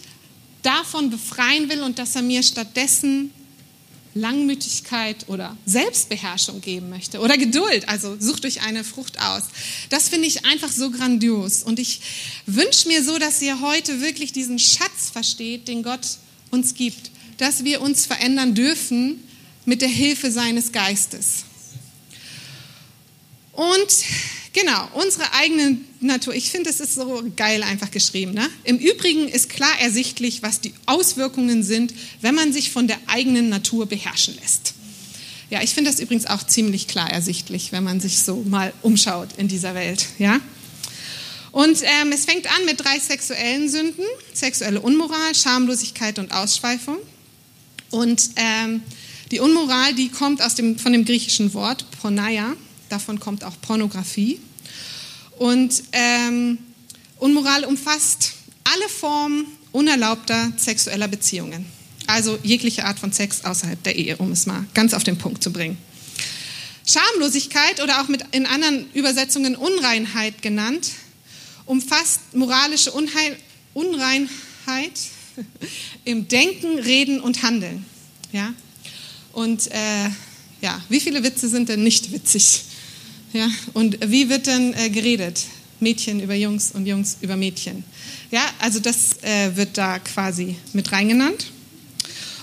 davon 0.61 1.09
befreien 1.09 1.69
will 1.69 1.81
und 1.81 1.97
dass 1.97 2.15
er 2.15 2.21
mir 2.21 2.43
stattdessen 2.43 3.31
Langmütigkeit 4.13 5.27
oder 5.27 5.57
Selbstbeherrschung 5.65 6.61
geben 6.61 6.89
möchte 6.89 7.19
oder 7.19 7.37
Geduld. 7.37 7.87
Also 7.87 8.17
sucht 8.19 8.45
euch 8.45 8.61
eine 8.61 8.83
Frucht 8.83 9.19
aus. 9.21 9.43
Das 9.89 10.09
finde 10.09 10.27
ich 10.27 10.45
einfach 10.45 10.71
so 10.71 10.91
grandios. 10.91 11.63
Und 11.63 11.79
ich 11.79 12.01
wünsche 12.45 12.87
mir 12.87 13.03
so, 13.03 13.17
dass 13.17 13.41
ihr 13.41 13.61
heute 13.61 14.01
wirklich 14.01 14.33
diesen 14.33 14.59
Schatz 14.59 15.09
versteht, 15.11 15.67
den 15.67 15.83
Gott 15.83 16.17
uns 16.49 16.73
gibt. 16.73 17.11
Dass 17.37 17.63
wir 17.63 17.81
uns 17.81 18.05
verändern 18.05 18.53
dürfen 18.53 19.23
mit 19.65 19.81
der 19.81 19.89
Hilfe 19.89 20.31
seines 20.31 20.71
Geistes. 20.71 21.45
Und 23.53 23.87
Genau, 24.53 24.89
unsere 24.93 25.31
eigene 25.33 25.77
Natur. 26.01 26.33
Ich 26.33 26.51
finde, 26.51 26.69
es 26.69 26.81
ist 26.81 26.95
so 26.95 27.23
geil 27.37 27.63
einfach 27.63 27.89
geschrieben. 27.89 28.33
Ne? 28.33 28.49
Im 28.65 28.77
Übrigen 28.77 29.29
ist 29.29 29.49
klar 29.49 29.71
ersichtlich, 29.79 30.43
was 30.43 30.59
die 30.59 30.73
Auswirkungen 30.87 31.63
sind, 31.63 31.93
wenn 32.19 32.35
man 32.35 32.51
sich 32.51 32.69
von 32.71 32.87
der 32.87 32.97
eigenen 33.07 33.47
Natur 33.47 33.85
beherrschen 33.85 34.35
lässt. 34.41 34.73
Ja, 35.49 35.61
ich 35.61 35.73
finde 35.73 35.89
das 35.89 35.99
übrigens 35.99 36.25
auch 36.25 36.43
ziemlich 36.43 36.87
klar 36.87 37.09
ersichtlich, 37.09 37.71
wenn 37.71 37.83
man 37.83 37.99
sich 38.01 38.19
so 38.19 38.43
mal 38.47 38.73
umschaut 38.81 39.29
in 39.37 39.47
dieser 39.47 39.73
Welt. 39.73 40.05
Ja? 40.17 40.39
Und 41.51 41.81
ähm, 41.83 42.11
es 42.13 42.25
fängt 42.25 42.47
an 42.47 42.65
mit 42.65 42.79
drei 42.79 42.99
sexuellen 42.99 43.69
Sünden, 43.69 44.05
sexuelle 44.33 44.81
Unmoral, 44.81 45.35
Schamlosigkeit 45.35 46.19
und 46.19 46.31
Ausschweifung. 46.33 46.97
Und 47.89 48.31
ähm, 48.37 48.81
die 49.31 49.39
Unmoral, 49.39 49.93
die 49.93 50.09
kommt 50.09 50.41
aus 50.41 50.55
dem, 50.55 50.77
von 50.77 50.93
dem 50.93 51.05
griechischen 51.05 51.53
Wort 51.53 51.85
Porneia, 52.01 52.53
davon 52.91 53.19
kommt 53.19 53.43
auch 53.43 53.59
Pornografie. 53.61 54.39
Und 55.37 55.83
ähm, 55.91 56.57
Unmoral 57.17 57.65
umfasst 57.65 58.33
alle 58.63 58.89
Formen 58.89 59.45
unerlaubter 59.71 60.51
sexueller 60.57 61.07
Beziehungen. 61.07 61.65
Also 62.07 62.37
jegliche 62.43 62.85
Art 62.85 62.99
von 62.99 63.11
Sex 63.11 63.45
außerhalb 63.45 63.81
der 63.83 63.95
Ehe, 63.95 64.17
um 64.17 64.31
es 64.31 64.45
mal 64.45 64.65
ganz 64.73 64.93
auf 64.93 65.03
den 65.03 65.17
Punkt 65.17 65.41
zu 65.43 65.53
bringen. 65.53 65.77
Schamlosigkeit 66.85 67.81
oder 67.81 68.01
auch 68.01 68.07
mit 68.07 68.23
in 68.31 68.45
anderen 68.45 68.91
Übersetzungen 68.93 69.55
Unreinheit 69.55 70.41
genannt, 70.41 70.91
umfasst 71.65 72.33
moralische 72.33 72.91
Unheil, 72.91 73.37
Unreinheit 73.73 74.29
im 76.05 76.27
Denken, 76.27 76.79
Reden 76.79 77.21
und 77.21 77.43
Handeln. 77.43 77.85
Ja? 78.31 78.53
Und 79.31 79.67
äh, 79.71 80.09
ja, 80.61 80.81
wie 80.89 80.99
viele 80.99 81.23
Witze 81.23 81.47
sind 81.47 81.69
denn 81.69 81.83
nicht 81.83 82.11
witzig? 82.11 82.63
Ja? 83.33 83.47
Und 83.73 83.97
wie 84.11 84.29
wird 84.29 84.47
denn 84.47 84.73
äh, 84.73 84.89
geredet? 84.89 85.45
Mädchen 85.79 86.19
über 86.19 86.35
Jungs 86.35 86.71
und 86.73 86.85
Jungs 86.85 87.17
über 87.21 87.35
Mädchen. 87.35 87.83
Ja, 88.29 88.45
also 88.59 88.79
das 88.79 89.23
äh, 89.23 89.55
wird 89.55 89.77
da 89.77 89.99
quasi 89.99 90.55
mit 90.73 90.91
reingenannt. 90.91 91.47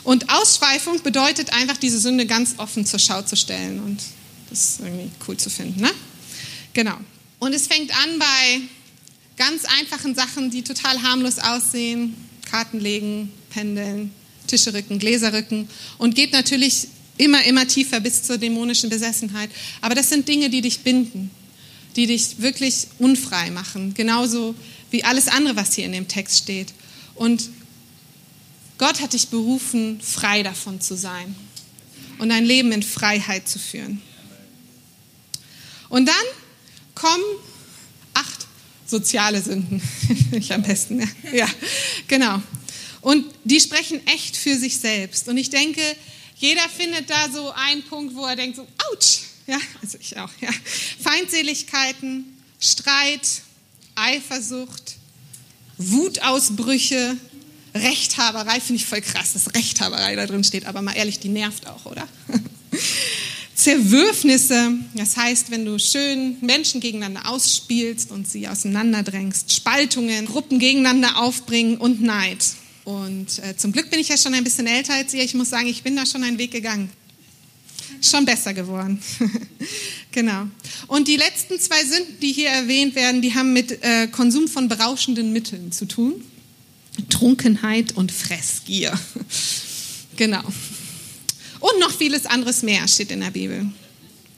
Und 0.02 0.28
Ausschweifung 0.30 1.02
bedeutet 1.02 1.52
einfach, 1.52 1.76
diese 1.76 2.00
Sünde 2.00 2.26
ganz 2.26 2.54
offen 2.58 2.84
zur 2.84 2.98
Schau 2.98 3.22
zu 3.22 3.36
stellen. 3.36 3.80
Und 3.80 4.00
das 4.50 4.80
irgendwie 4.80 5.10
cool 5.26 5.36
zu 5.36 5.50
finden. 5.50 5.80
Ne? 5.80 5.90
Genau. 6.72 6.96
Und 7.38 7.54
es 7.54 7.66
fängt 7.66 7.92
an 7.92 8.18
bei 8.18 8.60
ganz 9.36 9.64
einfachen 9.78 10.14
Sachen, 10.14 10.50
die 10.50 10.62
total 10.62 11.02
harmlos 11.02 11.38
aussehen. 11.38 12.16
Karten 12.50 12.80
legen, 12.80 13.30
pendeln, 13.50 14.10
Tische 14.46 14.72
rücken, 14.72 14.98
Gläser 14.98 15.32
rücken. 15.32 15.68
Und 15.98 16.14
geht 16.14 16.32
natürlich 16.32 16.88
immer, 17.18 17.44
immer 17.44 17.66
tiefer 17.66 18.00
bis 18.00 18.22
zur 18.22 18.38
dämonischen 18.38 18.88
Besessenheit. 18.88 19.50
Aber 19.80 19.94
das 19.94 20.08
sind 20.08 20.26
Dinge, 20.26 20.50
die 20.50 20.62
dich 20.62 20.80
binden, 20.80 21.30
die 21.96 22.06
dich 22.06 22.40
wirklich 22.40 22.86
unfrei 22.98 23.50
machen. 23.50 23.92
Genauso 23.94 24.54
wie 24.90 25.04
alles 25.04 25.28
andere, 25.28 25.56
was 25.56 25.74
hier 25.74 25.84
in 25.84 25.92
dem 25.92 26.08
Text 26.08 26.38
steht. 26.38 26.72
Und 27.14 27.50
Gott 28.78 29.00
hat 29.00 29.12
dich 29.12 29.28
berufen, 29.28 30.00
frei 30.00 30.42
davon 30.42 30.80
zu 30.80 30.96
sein 30.96 31.34
und 32.18 32.30
ein 32.30 32.44
Leben 32.44 32.72
in 32.72 32.82
Freiheit 32.82 33.48
zu 33.48 33.58
führen. 33.58 34.00
Und 35.88 36.06
dann 36.06 36.14
kommen 36.94 37.24
acht 38.14 38.46
soziale 38.86 39.42
Sünden. 39.42 39.82
ich 40.32 40.52
am 40.52 40.62
besten, 40.62 41.00
ja. 41.00 41.06
ja, 41.32 41.48
genau. 42.06 42.40
Und 43.00 43.24
die 43.44 43.60
sprechen 43.60 44.04
echt 44.06 44.36
für 44.36 44.56
sich 44.56 44.76
selbst. 44.78 45.28
Und 45.28 45.36
ich 45.36 45.50
denke, 45.50 45.80
jeder 46.38 46.68
findet 46.68 47.10
da 47.10 47.28
so 47.32 47.50
einen 47.52 47.82
Punkt, 47.82 48.14
wo 48.14 48.24
er 48.24 48.36
denkt 48.36 48.56
so, 48.56 48.62
ouch, 48.62 49.20
ja, 49.46 49.58
also 49.82 49.98
ich 50.00 50.16
auch, 50.16 50.30
ja. 50.40 50.50
Feindseligkeiten, 51.00 52.24
Streit, 52.60 53.42
Eifersucht, 53.94 54.96
Wutausbrüche, 55.78 57.16
Rechthaberei 57.74 58.60
finde 58.60 58.82
ich 58.82 58.86
voll 58.86 59.00
krass, 59.00 59.34
dass 59.34 59.54
Rechthaberei 59.54 60.16
da 60.16 60.26
drin 60.26 60.44
steht, 60.44 60.66
aber 60.66 60.82
mal 60.82 60.96
ehrlich, 60.96 61.18
die 61.18 61.28
nervt 61.28 61.66
auch, 61.66 61.86
oder? 61.86 62.08
Zerwürfnisse, 63.54 64.72
das 64.94 65.16
heißt, 65.16 65.50
wenn 65.50 65.64
du 65.64 65.78
schön 65.80 66.36
Menschen 66.40 66.80
gegeneinander 66.80 67.28
ausspielst 67.28 68.12
und 68.12 68.28
sie 68.28 68.46
auseinanderdrängst, 68.46 69.52
Spaltungen, 69.52 70.26
Gruppen 70.26 70.60
gegeneinander 70.60 71.16
aufbringen 71.18 71.76
und 71.76 72.00
Neid. 72.00 72.38
Und 72.88 73.40
äh, 73.40 73.54
zum 73.54 73.72
Glück 73.72 73.90
bin 73.90 74.00
ich 74.00 74.08
ja 74.08 74.16
schon 74.16 74.32
ein 74.32 74.42
bisschen 74.42 74.66
älter 74.66 74.94
als 74.94 75.12
ihr. 75.12 75.22
Ich 75.22 75.34
muss 75.34 75.50
sagen, 75.50 75.66
ich 75.66 75.82
bin 75.82 75.94
da 75.94 76.06
schon 76.06 76.24
einen 76.24 76.38
Weg 76.38 76.52
gegangen. 76.52 76.88
Schon 78.00 78.24
besser 78.24 78.54
geworden. 78.54 79.02
genau. 80.10 80.46
Und 80.86 81.06
die 81.06 81.16
letzten 81.16 81.60
zwei 81.60 81.84
Sünden, 81.84 82.18
die 82.20 82.32
hier 82.32 82.48
erwähnt 82.48 82.94
werden, 82.94 83.20
die 83.20 83.34
haben 83.34 83.52
mit 83.52 83.82
äh, 83.82 84.06
Konsum 84.06 84.48
von 84.48 84.68
berauschenden 84.68 85.34
Mitteln 85.34 85.70
zu 85.70 85.84
tun. 85.84 86.24
Trunkenheit 87.10 87.92
und 87.92 88.10
Fressgier. 88.10 88.98
genau. 90.16 90.44
Und 91.60 91.80
noch 91.80 91.94
vieles 91.94 92.24
anderes 92.24 92.62
mehr 92.62 92.88
steht 92.88 93.10
in 93.10 93.20
der 93.20 93.32
Bibel. 93.32 93.70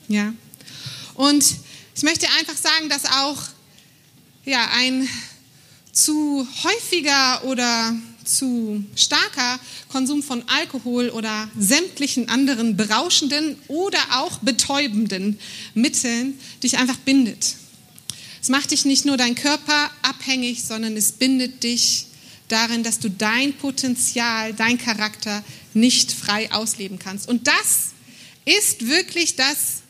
Ja. 0.09 0.35
Und 1.15 1.45
ich 1.95 2.03
möchte 2.03 2.27
einfach 2.41 2.57
sagen, 2.57 2.89
dass 2.89 3.05
auch 3.05 3.41
ja, 4.45 4.71
ein 4.75 5.09
zu 5.93 6.49
häufiger 6.65 7.45
oder 7.45 7.95
zu 8.25 8.85
starker 8.97 9.61
Konsum 9.89 10.23
von 10.23 10.43
Alkohol 10.49 11.11
oder 11.11 11.49
sämtlichen 11.59 12.29
anderen 12.29 12.77
berauschenden 12.77 13.57
oder 13.69 13.99
auch 14.13 14.39
betäubenden 14.39 15.39
Mitteln 15.75 16.39
dich 16.63 16.79
einfach 16.79 16.97
bindet. 16.99 17.57
Es 18.43 18.49
macht 18.49 18.71
dich 18.71 18.85
nicht 18.85 19.05
nur 19.05 19.17
dein 19.17 19.35
Körper 19.35 19.91
abhängig, 20.03 20.65
sondern 20.65 20.97
es 20.97 21.13
bindet 21.13 21.63
dich 21.63 22.07
darin, 22.49 22.83
dass 22.83 22.99
du 22.99 23.11
dein 23.11 23.53
Potenzial, 23.55 24.55
dein 24.55 24.79
Charakter 24.79 25.45
nicht 25.75 26.11
frei 26.13 26.51
ausleben 26.53 26.99
kannst. 26.99 27.29
Und 27.29 27.47
das 27.47 27.91
ist 28.45 28.89
wirklich 28.89 29.37
das, 29.37 29.83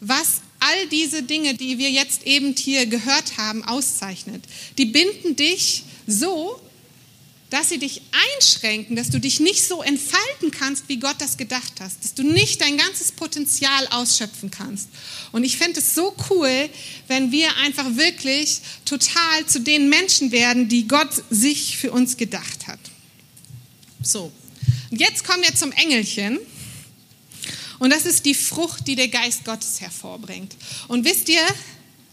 was 0.00 0.40
all 0.60 0.86
diese 0.88 1.22
Dinge, 1.22 1.54
die 1.54 1.78
wir 1.78 1.90
jetzt 1.90 2.26
eben 2.26 2.54
hier 2.56 2.86
gehört 2.86 3.36
haben, 3.38 3.62
auszeichnet. 3.64 4.44
Die 4.76 4.86
binden 4.86 5.36
dich 5.36 5.84
so, 6.06 6.60
dass 7.50 7.70
sie 7.70 7.78
dich 7.78 8.02
einschränken, 8.34 8.94
dass 8.94 9.08
du 9.08 9.18
dich 9.18 9.40
nicht 9.40 9.64
so 9.64 9.82
entfalten 9.82 10.50
kannst, 10.50 10.88
wie 10.88 10.98
Gott 10.98 11.16
das 11.18 11.38
gedacht 11.38 11.74
hast, 11.80 12.04
dass 12.04 12.14
du 12.14 12.22
nicht 12.22 12.60
dein 12.60 12.76
ganzes 12.76 13.12
Potenzial 13.12 13.86
ausschöpfen 13.88 14.50
kannst. 14.50 14.88
Und 15.32 15.44
ich 15.44 15.56
fände 15.56 15.80
es 15.80 15.94
so 15.94 16.14
cool, 16.28 16.68
wenn 17.06 17.32
wir 17.32 17.56
einfach 17.56 17.96
wirklich 17.96 18.60
total 18.84 19.46
zu 19.46 19.60
den 19.60 19.88
Menschen 19.88 20.30
werden, 20.30 20.68
die 20.68 20.86
Gott 20.86 21.10
sich 21.30 21.78
für 21.78 21.90
uns 21.90 22.18
gedacht 22.18 22.66
hat. 22.66 22.80
So, 24.02 24.30
und 24.90 25.00
jetzt 25.00 25.24
kommen 25.24 25.42
wir 25.42 25.54
zum 25.54 25.72
Engelchen. 25.72 26.38
Und 27.78 27.90
das 27.90 28.06
ist 28.06 28.26
die 28.26 28.34
Frucht, 28.34 28.86
die 28.86 28.96
der 28.96 29.08
Geist 29.08 29.44
Gottes 29.44 29.80
hervorbringt. 29.80 30.54
Und 30.88 31.04
wisst 31.04 31.28
ihr, 31.28 31.46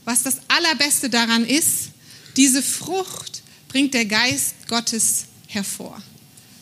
was 0.06 0.24
das 0.24 0.38
Allerbeste 0.48 1.10
daran 1.10 1.46
ist? 1.46 1.90
Diese 2.38 2.62
Frucht 2.62 3.35
bringt 3.76 3.94
der 3.94 4.06
Geist 4.06 4.70
Gottes 4.70 5.26
hervor. 5.48 6.02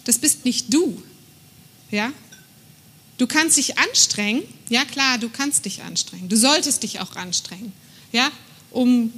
Das 0.03 0.17
bist 0.17 0.45
nicht 0.45 0.73
du. 0.73 0.99
Ja? 1.91 2.11
Du 3.19 3.27
kannst 3.27 3.55
dich 3.57 3.77
anstrengen. 3.77 4.41
Ja, 4.67 4.83
klar, 4.83 5.19
du 5.19 5.29
kannst 5.29 5.65
dich 5.65 5.83
anstrengen. 5.83 6.27
Du 6.27 6.35
solltest 6.35 6.81
dich 6.81 7.01
auch 7.01 7.15
anstrengen. 7.15 7.71
Ja? 8.11 8.31
Um 8.71 9.13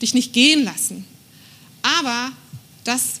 dich 0.00 0.14
nicht 0.14 0.32
gehen 0.32 0.62
lassen. 0.62 1.04
Aber 1.82 2.30
das, 2.84 3.20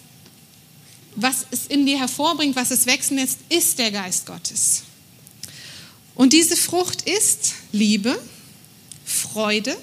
was 1.16 1.44
es 1.50 1.66
in 1.66 1.84
dir 1.84 1.98
hervorbringt, 1.98 2.54
was 2.54 2.70
es 2.70 2.86
wachsen 2.86 3.16
lässt, 3.16 3.40
ist 3.48 3.80
der 3.80 3.90
Geist 3.90 4.26
Gottes. 4.26 4.84
Und 6.14 6.32
diese 6.32 6.56
Frucht 6.56 7.02
ist 7.10 7.54
Liebe, 7.72 8.22
Freude, 9.04 9.76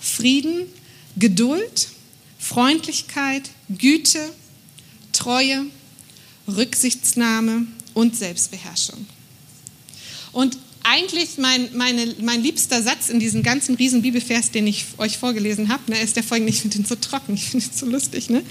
Frieden, 0.00 0.72
Geduld, 1.16 1.88
Freundlichkeit, 2.48 3.50
Güte, 3.68 4.32
Treue, 5.12 5.66
Rücksichtsnahme 6.46 7.66
und 7.92 8.16
Selbstbeherrschung. 8.16 9.06
Und 10.32 10.56
eigentlich 10.82 11.36
mein, 11.36 11.68
meine, 11.76 12.14
mein 12.22 12.42
liebster 12.42 12.82
Satz 12.82 13.10
in 13.10 13.20
diesem 13.20 13.42
ganzen 13.42 13.74
riesen 13.74 14.00
Bibelvers, 14.00 14.50
den 14.50 14.66
ich 14.66 14.86
euch 14.96 15.18
vorgelesen 15.18 15.68
habe, 15.68 15.90
ne, 15.90 16.00
ist 16.00 16.16
der 16.16 16.22
folgende, 16.22 16.50
ich 16.50 16.62
finde 16.62 16.78
den 16.78 16.86
so 16.86 16.94
trocken, 16.94 17.34
ich 17.34 17.50
finde 17.50 17.66
ihn 17.66 17.72
so 17.74 17.84
lustig. 17.84 18.30
Ne? 18.30 18.42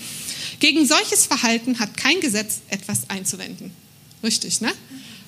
Gegen 0.60 0.86
solches 0.86 1.26
Verhalten 1.26 1.80
hat 1.80 1.98
kein 1.98 2.20
Gesetz 2.20 2.60
etwas 2.70 3.10
einzuwenden. 3.10 3.72
Richtig, 4.22 4.62
ne? 4.62 4.72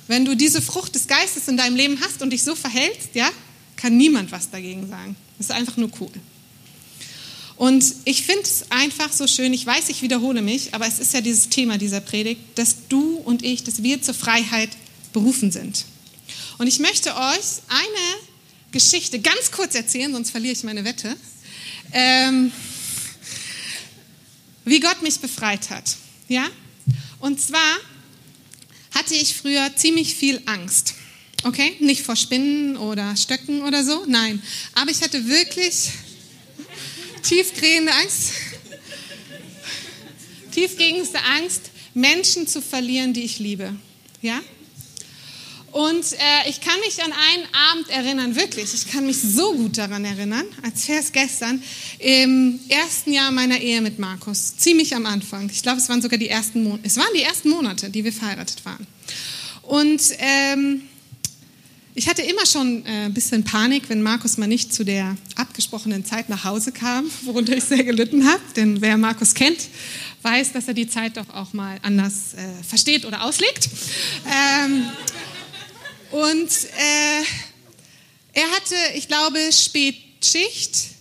Wenn 0.07 0.25
du 0.25 0.35
diese 0.35 0.61
Frucht 0.61 0.93
des 0.93 1.07
Geistes 1.07 1.47
in 1.47 1.57
deinem 1.57 1.75
Leben 1.75 1.99
hast 2.01 2.21
und 2.21 2.29
dich 2.29 2.43
so 2.43 2.53
verhältst, 2.53 3.15
ja, 3.15 3.29
kann 3.77 3.97
niemand 3.97 4.31
was 4.31 4.51
dagegen 4.51 4.87
sagen. 4.87 5.15
Das 5.39 5.47
ist 5.47 5.55
einfach 5.55 5.77
nur 5.77 5.89
cool. 5.99 6.11
Und 7.59 7.83
ich 8.05 8.23
finde 8.23 8.43
es 8.43 8.63
einfach 8.69 9.11
so 9.11 9.27
schön, 9.27 9.53
ich 9.53 9.65
weiß, 9.65 9.89
ich 9.89 10.01
wiederhole 10.01 10.41
mich, 10.41 10.73
aber 10.73 10.87
es 10.87 10.97
ist 10.97 11.13
ja 11.13 11.19
dieses 11.19 11.49
Thema 11.49 11.77
dieser 11.77 11.99
Predigt, 11.99 12.39
dass 12.55 12.87
du 12.87 13.17
und 13.17 13.43
ich, 13.43 13.65
dass 13.65 13.83
wir 13.83 14.01
zur 14.01 14.13
Freiheit 14.13 14.69
berufen 15.11 15.51
sind. 15.51 15.83
Und 16.57 16.67
ich 16.67 16.79
möchte 16.79 17.13
euch 17.13 17.61
eine 17.67 18.15
Geschichte 18.71 19.19
ganz 19.19 19.51
kurz 19.51 19.75
erzählen, 19.75 20.13
sonst 20.13 20.31
verliere 20.31 20.53
ich 20.53 20.63
meine 20.63 20.85
Wette, 20.85 21.17
ähm, 21.91 22.53
wie 24.63 24.79
Gott 24.79 25.01
mich 25.01 25.19
befreit 25.19 25.69
hat. 25.69 25.97
Ja? 26.29 26.47
Und 27.19 27.41
zwar 27.41 27.75
hatte 28.95 29.15
ich 29.15 29.35
früher 29.35 29.69
ziemlich 29.75 30.15
viel 30.15 30.41
Angst. 30.45 30.93
Okay? 31.43 31.75
Nicht 31.81 32.03
vor 32.03 32.15
Spinnen 32.15 32.77
oder 32.77 33.17
Stöcken 33.17 33.63
oder 33.63 33.83
so, 33.83 34.05
nein. 34.07 34.41
Aber 34.75 34.91
ich 34.91 35.01
hatte 35.01 35.27
wirklich 35.27 35.89
tiefgehende 37.21 37.91
Angst. 37.93 38.31
Tiefgehendste 40.53 41.19
Angst, 41.23 41.69
Menschen 41.93 42.47
zu 42.47 42.61
verlieren, 42.61 43.13
die 43.13 43.23
ich 43.23 43.39
liebe. 43.39 43.73
Ja? 44.21 44.41
Und 45.71 46.13
äh, 46.13 46.49
ich 46.49 46.61
kann 46.61 46.79
mich 46.79 47.01
an 47.03 47.11
einen 47.11 47.47
Abend 47.71 47.89
erinnern, 47.89 48.35
wirklich, 48.35 48.73
ich 48.73 48.87
kann 48.91 49.05
mich 49.05 49.21
so 49.21 49.53
gut 49.53 49.77
daran 49.77 50.03
erinnern, 50.03 50.45
als 50.63 50.87
wäre 50.87 50.99
es 50.99 51.11
gestern, 51.11 51.61
im 51.99 52.59
ersten 52.69 53.13
Jahr 53.13 53.29
meiner 53.31 53.59
Ehe 53.59 53.81
mit 53.81 53.99
Markus, 53.99 54.57
ziemlich 54.57 54.95
am 54.95 55.05
Anfang. 55.05 55.49
Ich 55.51 55.61
glaube, 55.61 55.77
es 55.77 55.87
waren 55.87 56.01
sogar 56.01 56.17
die 56.17 56.29
ersten 56.29 56.63
Monate, 56.63 56.83
es 56.85 56.97
waren 56.97 57.13
die 57.15 57.21
ersten 57.21 57.49
Monate, 57.49 57.89
die 57.89 58.03
wir 58.03 58.13
verheiratet 58.13 58.65
waren. 58.65 58.87
Und 59.61 60.01
ähm, 60.17 60.81
ich 61.99 62.07
hatte 62.07 62.21
immer 62.21 62.45
schon 62.45 62.85
äh, 62.85 63.07
ein 63.07 63.13
bisschen 63.13 63.43
Panik, 63.43 63.89
wenn 63.89 64.01
Markus 64.01 64.37
mal 64.37 64.47
nicht 64.47 64.73
zu 64.73 64.85
der 64.85 65.17
abgesprochenen 65.35 66.05
Zeit 66.05 66.29
nach 66.29 66.45
Hause 66.45 66.71
kam, 66.71 67.11
worunter 67.23 67.57
ich 67.57 67.65
sehr 67.65 67.83
gelitten 67.83 68.25
habe. 68.25 68.41
Denn 68.55 68.79
wer 68.79 68.95
Markus 68.95 69.33
kennt, 69.33 69.59
weiß, 70.21 70.53
dass 70.53 70.69
er 70.69 70.73
die 70.73 70.87
Zeit 70.87 71.17
doch 71.17 71.29
auch 71.29 71.51
mal 71.51 71.77
anders 71.81 72.35
äh, 72.35 72.63
versteht 72.63 73.03
oder 73.03 73.25
auslegt. 73.25 73.69
Ähm, 74.25 74.85
und 76.11 76.49
äh, 76.49 77.23
er 78.31 78.49
hatte, 78.51 78.75
ich 78.95 79.09
glaube, 79.09 79.37
Spätschicht, 79.51 80.91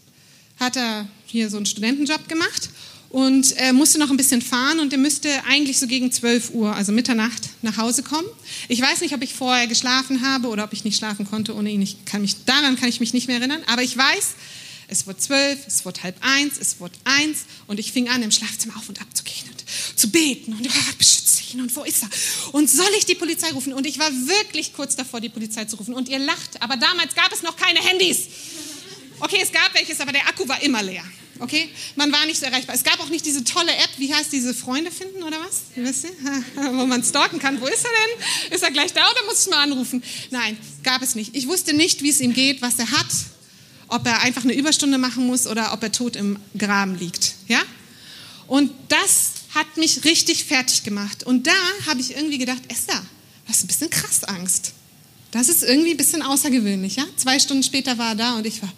hat 0.58 0.74
er 0.74 1.06
hier 1.26 1.48
so 1.48 1.58
einen 1.58 1.66
Studentenjob 1.66 2.28
gemacht 2.28 2.70
und 3.10 3.56
äh, 3.56 3.72
musste 3.72 3.98
noch 3.98 4.10
ein 4.10 4.16
bisschen 4.16 4.42
fahren 4.42 4.80
und 4.80 4.92
er 4.92 4.98
müsste 4.98 5.30
eigentlich 5.46 5.78
so 5.78 5.86
gegen 5.86 6.12
12 6.12 6.50
Uhr, 6.50 6.74
also 6.74 6.92
Mitternacht, 6.92 7.48
nach 7.62 7.76
Hause 7.78 8.02
kommen. 8.02 8.28
Ich 8.68 8.80
weiß 8.80 9.00
nicht, 9.00 9.14
ob 9.14 9.22
ich 9.22 9.34
vorher 9.34 9.66
geschlafen 9.66 10.26
habe 10.26 10.48
oder 10.48 10.64
ob 10.64 10.72
ich 10.72 10.84
nicht 10.84 10.98
schlafen 10.98 11.26
konnte 11.28 11.54
ohne 11.54 11.70
ihn. 11.70 11.80
Ich 11.80 12.04
kann 12.04 12.20
mich, 12.20 12.44
daran 12.44 12.76
kann 12.76 12.88
ich 12.88 13.00
mich 13.00 13.14
nicht 13.14 13.26
mehr 13.26 13.38
erinnern, 13.38 13.62
aber 13.66 13.82
ich 13.82 13.96
weiß, 13.96 14.34
es 14.88 15.06
wurde 15.06 15.18
zwölf, 15.18 15.66
es 15.66 15.84
wurde 15.84 16.02
halb 16.02 16.16
eins, 16.20 16.58
es 16.58 16.80
wurde 16.80 16.94
eins 17.04 17.44
und 17.66 17.78
ich 17.78 17.92
fing 17.92 18.08
an, 18.08 18.22
im 18.22 18.30
Schlafzimmer 18.30 18.76
auf 18.76 18.88
und 18.88 19.00
ab 19.00 19.08
zu 19.14 19.22
gehen 19.22 19.48
und 19.50 19.64
zu 19.98 20.10
beten 20.10 20.52
und 20.52 20.66
oh, 20.66 20.92
beschütze 20.98 21.42
ihn 21.52 21.60
und 21.60 21.74
wo 21.76 21.84
ist 21.84 22.02
er? 22.02 22.08
Und 22.52 22.68
soll 22.70 22.90
ich 22.98 23.06
die 23.06 23.14
Polizei 23.14 23.50
rufen? 23.52 23.72
Und 23.72 23.86
ich 23.86 23.98
war 23.98 24.10
wirklich 24.10 24.72
kurz 24.72 24.96
davor, 24.96 25.20
die 25.20 25.28
Polizei 25.28 25.64
zu 25.66 25.76
rufen. 25.76 25.94
Und 25.94 26.08
ihr 26.08 26.18
lacht, 26.18 26.60
aber 26.62 26.76
damals 26.76 27.14
gab 27.14 27.32
es 27.32 27.42
noch 27.42 27.56
keine 27.56 27.80
Handys. 27.80 28.28
Okay, 29.20 29.40
es 29.42 29.52
gab 29.52 29.74
welches, 29.74 30.00
aber 30.00 30.12
der 30.12 30.26
Akku 30.26 30.46
war 30.48 30.62
immer 30.62 30.82
leer. 30.82 31.04
Okay? 31.40 31.68
Man 31.96 32.12
war 32.12 32.26
nicht 32.26 32.40
so 32.40 32.46
erreichbar. 32.46 32.74
Es 32.74 32.84
gab 32.84 33.00
auch 33.00 33.08
nicht 33.08 33.24
diese 33.24 33.44
tolle 33.44 33.72
App, 33.72 33.90
wie 33.98 34.12
heißt 34.12 34.32
diese 34.32 34.54
Freunde 34.54 34.90
finden 34.90 35.22
oder 35.22 35.38
was? 35.40 35.62
Wisst 35.76 36.04
ihr? 36.04 36.10
Wo 36.54 36.86
man 36.86 37.02
stalken 37.02 37.38
kann. 37.38 37.60
Wo 37.60 37.66
ist 37.66 37.84
er 37.84 37.90
denn? 37.90 38.54
Ist 38.54 38.62
er 38.62 38.70
gleich 38.70 38.92
da 38.92 39.10
oder 39.10 39.24
muss 39.26 39.42
ich 39.42 39.50
mal 39.50 39.62
anrufen? 39.62 40.02
Nein, 40.30 40.56
gab 40.82 41.02
es 41.02 41.14
nicht. 41.14 41.36
Ich 41.36 41.46
wusste 41.48 41.74
nicht, 41.74 42.02
wie 42.02 42.10
es 42.10 42.20
ihm 42.20 42.34
geht, 42.34 42.62
was 42.62 42.78
er 42.78 42.90
hat 42.90 43.06
ob 43.88 44.06
er 44.06 44.22
einfach 44.22 44.44
eine 44.44 44.54
Überstunde 44.54 44.98
machen 44.98 45.26
muss 45.26 45.46
oder 45.46 45.72
ob 45.72 45.82
er 45.82 45.92
tot 45.92 46.16
im 46.16 46.38
Graben 46.56 46.96
liegt. 46.98 47.34
Ja? 47.48 47.60
Und 48.46 48.70
das 48.88 49.32
hat 49.54 49.76
mich 49.76 50.04
richtig 50.04 50.44
fertig 50.44 50.84
gemacht. 50.84 51.24
Und 51.24 51.46
da 51.46 51.54
habe 51.86 52.00
ich 52.00 52.14
irgendwie 52.14 52.38
gedacht, 52.38 52.62
Esther, 52.68 53.00
du 53.00 53.48
hast 53.48 53.64
ein 53.64 53.66
bisschen 53.66 53.90
krass 53.90 54.24
Angst. 54.24 54.72
Das 55.30 55.48
ist 55.48 55.62
irgendwie 55.62 55.90
ein 55.90 55.96
bisschen 55.96 56.22
außergewöhnlich. 56.22 56.96
Ja? 56.96 57.04
Zwei 57.16 57.38
Stunden 57.38 57.62
später 57.62 57.98
war 57.98 58.10
er 58.10 58.14
da 58.14 58.36
und 58.36 58.46
ich 58.46 58.62
war 58.62 58.72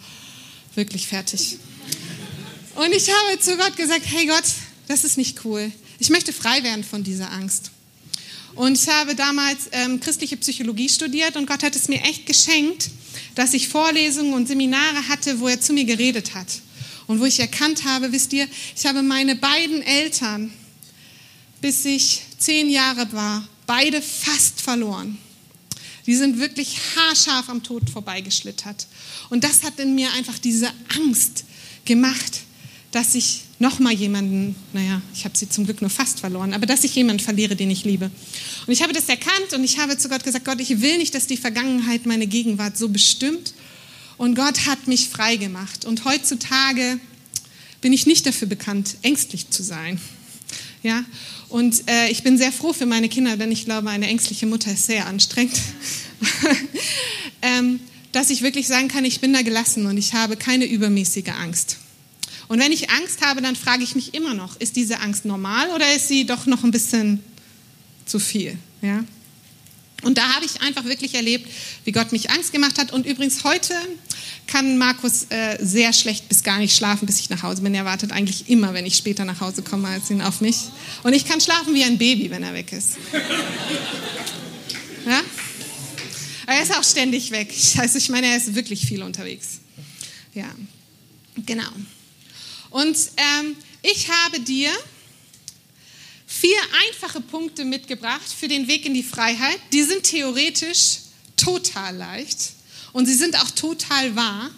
wirklich 0.75 1.07
fertig. 1.07 1.59
Und 2.81 2.95
ich 2.95 3.11
habe 3.11 3.39
zu 3.39 3.59
Gott 3.59 3.77
gesagt, 3.77 4.07
hey 4.07 4.25
Gott, 4.25 4.45
das 4.89 5.05
ist 5.05 5.19
nicht 5.19 5.45
cool. 5.45 5.71
Ich 5.99 6.09
möchte 6.09 6.33
frei 6.33 6.63
werden 6.63 6.83
von 6.83 7.05
dieser 7.05 7.31
Angst. 7.31 7.73
Und 8.55 8.79
ich 8.79 8.89
habe 8.89 9.15
damals 9.15 9.69
ähm, 9.73 10.01
christliche 10.01 10.39
Psychologie 10.39 10.89
studiert 10.89 11.37
und 11.37 11.45
Gott 11.45 11.63
hat 11.63 11.77
es 11.77 11.89
mir 11.89 12.01
echt 12.05 12.25
geschenkt, 12.25 12.89
dass 13.35 13.53
ich 13.53 13.69
Vorlesungen 13.69 14.33
und 14.33 14.49
Seminare 14.49 15.09
hatte, 15.09 15.41
wo 15.41 15.49
er 15.49 15.61
zu 15.61 15.75
mir 15.75 15.85
geredet 15.85 16.35
hat. 16.35 16.47
Und 17.07 17.21
wo 17.21 17.27
ich 17.27 17.39
erkannt 17.39 17.85
habe, 17.85 18.13
wisst 18.13 18.33
ihr, 18.33 18.49
ich 18.75 18.87
habe 18.87 19.03
meine 19.03 19.37
beiden 19.37 19.83
Eltern, 19.83 20.51
bis 21.61 21.85
ich 21.85 22.23
zehn 22.38 22.71
Jahre 22.71 23.12
war, 23.12 23.47
beide 23.66 24.01
fast 24.01 24.62
verloren. 24.62 25.19
Die 26.07 26.14
sind 26.14 26.38
wirklich 26.38 26.79
haarscharf 26.97 27.51
am 27.51 27.62
Tod 27.62 27.90
vorbeigeschlittert. 27.90 28.87
Und 29.29 29.45
das 29.45 29.64
hat 29.64 29.79
in 29.81 29.95
mir 29.95 30.11
einfach 30.14 30.38
diese 30.38 30.73
Angst 30.97 31.45
gemacht, 31.85 32.40
dass 32.92 33.14
ich 33.14 33.42
nochmal 33.59 33.92
jemanden, 33.92 34.57
naja, 34.72 35.00
ich 35.14 35.24
habe 35.24 35.37
sie 35.37 35.48
zum 35.48 35.64
Glück 35.64 35.81
nur 35.81 35.90
fast 35.90 36.20
verloren, 36.20 36.55
aber 36.55 36.66
dass 36.66 36.83
ich 36.83 36.94
jemanden 36.94 37.22
verliere, 37.22 37.55
den 37.55 37.70
ich 37.70 37.85
liebe. 37.85 38.11
Und 38.66 38.72
ich 38.72 38.83
habe 38.83 38.92
das 38.92 39.09
erkannt 39.09 39.53
und 39.55 39.62
ich 39.62 39.79
habe 39.79 39.96
zu 39.96 40.09
Gott 40.09 40.24
gesagt, 40.24 40.44
Gott, 40.44 40.61
ich 40.61 40.81
will 40.81 40.98
nicht, 40.98 41.14
dass 41.14 41.26
die 41.26 41.37
Vergangenheit 41.37 42.07
meine 42.07 42.26
Gegenwart 42.26 42.76
so 42.76 42.88
bestimmt. 42.88 43.55
Und 44.16 44.35
Gott 44.35 44.66
hat 44.66 44.87
mich 44.87 45.09
frei 45.09 45.37
gemacht. 45.37 45.85
Und 45.85 46.05
heutzutage 46.05 46.98
bin 47.81 47.92
ich 47.92 48.07
nicht 48.07 48.26
dafür 48.26 48.48
bekannt, 48.48 48.96
ängstlich 49.03 49.50
zu 49.50 49.62
sein. 49.62 50.00
Ja? 50.83 51.05
Und 51.48 51.88
äh, 51.88 52.11
ich 52.11 52.22
bin 52.22 52.38
sehr 52.38 52.53
froh 52.53 52.72
für 52.72 52.87
meine 52.87 53.09
Kinder, 53.09 53.37
denn 53.37 53.53
ich 53.53 53.64
glaube, 53.64 53.90
eine 53.90 54.07
ängstliche 54.09 54.46
Mutter 54.46 54.72
ist 54.72 54.87
sehr 54.87 55.07
anstrengend. 55.07 55.59
ähm, 57.42 57.81
dass 58.12 58.31
ich 58.31 58.42
wirklich 58.42 58.66
sagen 58.66 58.88
kann, 58.88 59.05
ich 59.05 59.20
bin 59.20 59.33
da 59.33 59.42
gelassen 59.42 59.87
und 59.87 59.96
ich 59.96 60.14
habe 60.14 60.37
keine 60.37 60.64
übermäßige 60.64 61.29
Angst. 61.40 61.76
Und 62.51 62.59
wenn 62.59 62.73
ich 62.73 62.91
Angst 62.91 63.25
habe, 63.25 63.43
dann 63.43 63.55
frage 63.55 63.85
ich 63.85 63.95
mich 63.95 64.13
immer 64.13 64.35
noch, 64.35 64.57
ist 64.57 64.75
diese 64.75 64.99
Angst 64.99 65.25
normal 65.25 65.71
oder 65.71 65.95
ist 65.95 66.09
sie 66.09 66.27
doch 66.27 66.47
noch 66.47 66.65
ein 66.65 66.73
bisschen 66.73 67.23
zu 68.07 68.19
viel? 68.19 68.59
Ja? 68.83 69.05
Und 70.03 70.19
da 70.19 70.35
habe 70.35 70.45
ich 70.45 70.61
einfach 70.61 70.85
wirklich 70.85 71.15
erlebt, 71.15 71.49
wie 71.85 71.93
Gott 71.93 72.11
mich 72.11 72.29
Angst 72.31 72.53
gemacht 72.53 72.81
hat. 72.81 72.93
Und 72.93 73.07
übrigens 73.07 73.45
heute 73.45 73.73
kann 74.49 74.79
Markus 74.79 75.27
äh, 75.29 75.65
sehr 75.65 75.93
schlecht 75.93 76.29
bis 76.29 76.43
gar 76.43 76.59
nicht 76.59 76.75
schlafen, 76.75 77.07
bis 77.07 77.21
ich 77.21 77.31
nach 77.31 77.45
Hause 77.45 77.63
bin. 77.63 77.73
Er 77.73 77.85
wartet 77.85 78.11
eigentlich 78.11 78.51
immer, 78.51 78.75
wenn 78.75 78.85
ich 78.85 78.97
später 78.97 79.25
nach 79.25 79.41
Hause 79.41 79.63
komme, 79.63 79.87
als 79.87 80.11
ihn 80.11 80.21
auf 80.21 80.41
mich. 80.41 80.57
Und 81.05 81.13
ich 81.13 81.27
kann 81.27 81.41
schlafen 81.41 81.73
wie 81.73 81.85
ein 81.85 81.99
Baby, 81.99 82.31
wenn 82.31 82.43
er 82.43 82.53
weg 82.53 82.73
ist. 82.73 82.97
Ja? 85.07 85.21
Aber 86.47 86.57
er 86.57 86.63
ist 86.65 86.77
auch 86.77 86.83
ständig 86.83 87.31
weg. 87.31 87.55
Also 87.79 87.97
ich 87.97 88.09
meine, 88.09 88.27
er 88.27 88.37
ist 88.37 88.57
wirklich 88.57 88.85
viel 88.85 89.05
unterwegs. 89.05 89.61
Ja, 90.35 90.51
genau. 91.47 91.71
Und 92.70 92.96
ähm, 93.16 93.56
ich 93.83 94.09
habe 94.09 94.40
dir 94.40 94.70
vier 96.26 96.59
einfache 96.87 97.20
Punkte 97.20 97.64
mitgebracht 97.64 98.33
für 98.38 98.48
den 98.48 98.68
Weg 98.68 98.87
in 98.87 98.94
die 98.94 99.02
Freiheit. 99.02 99.59
Die 99.72 99.83
sind 99.83 100.04
theoretisch 100.04 100.98
total 101.37 101.96
leicht 101.96 102.52
und 102.92 103.06
sie 103.06 103.14
sind 103.14 103.37
auch 103.37 103.50
total 103.50 104.14
wahr. 104.14 104.50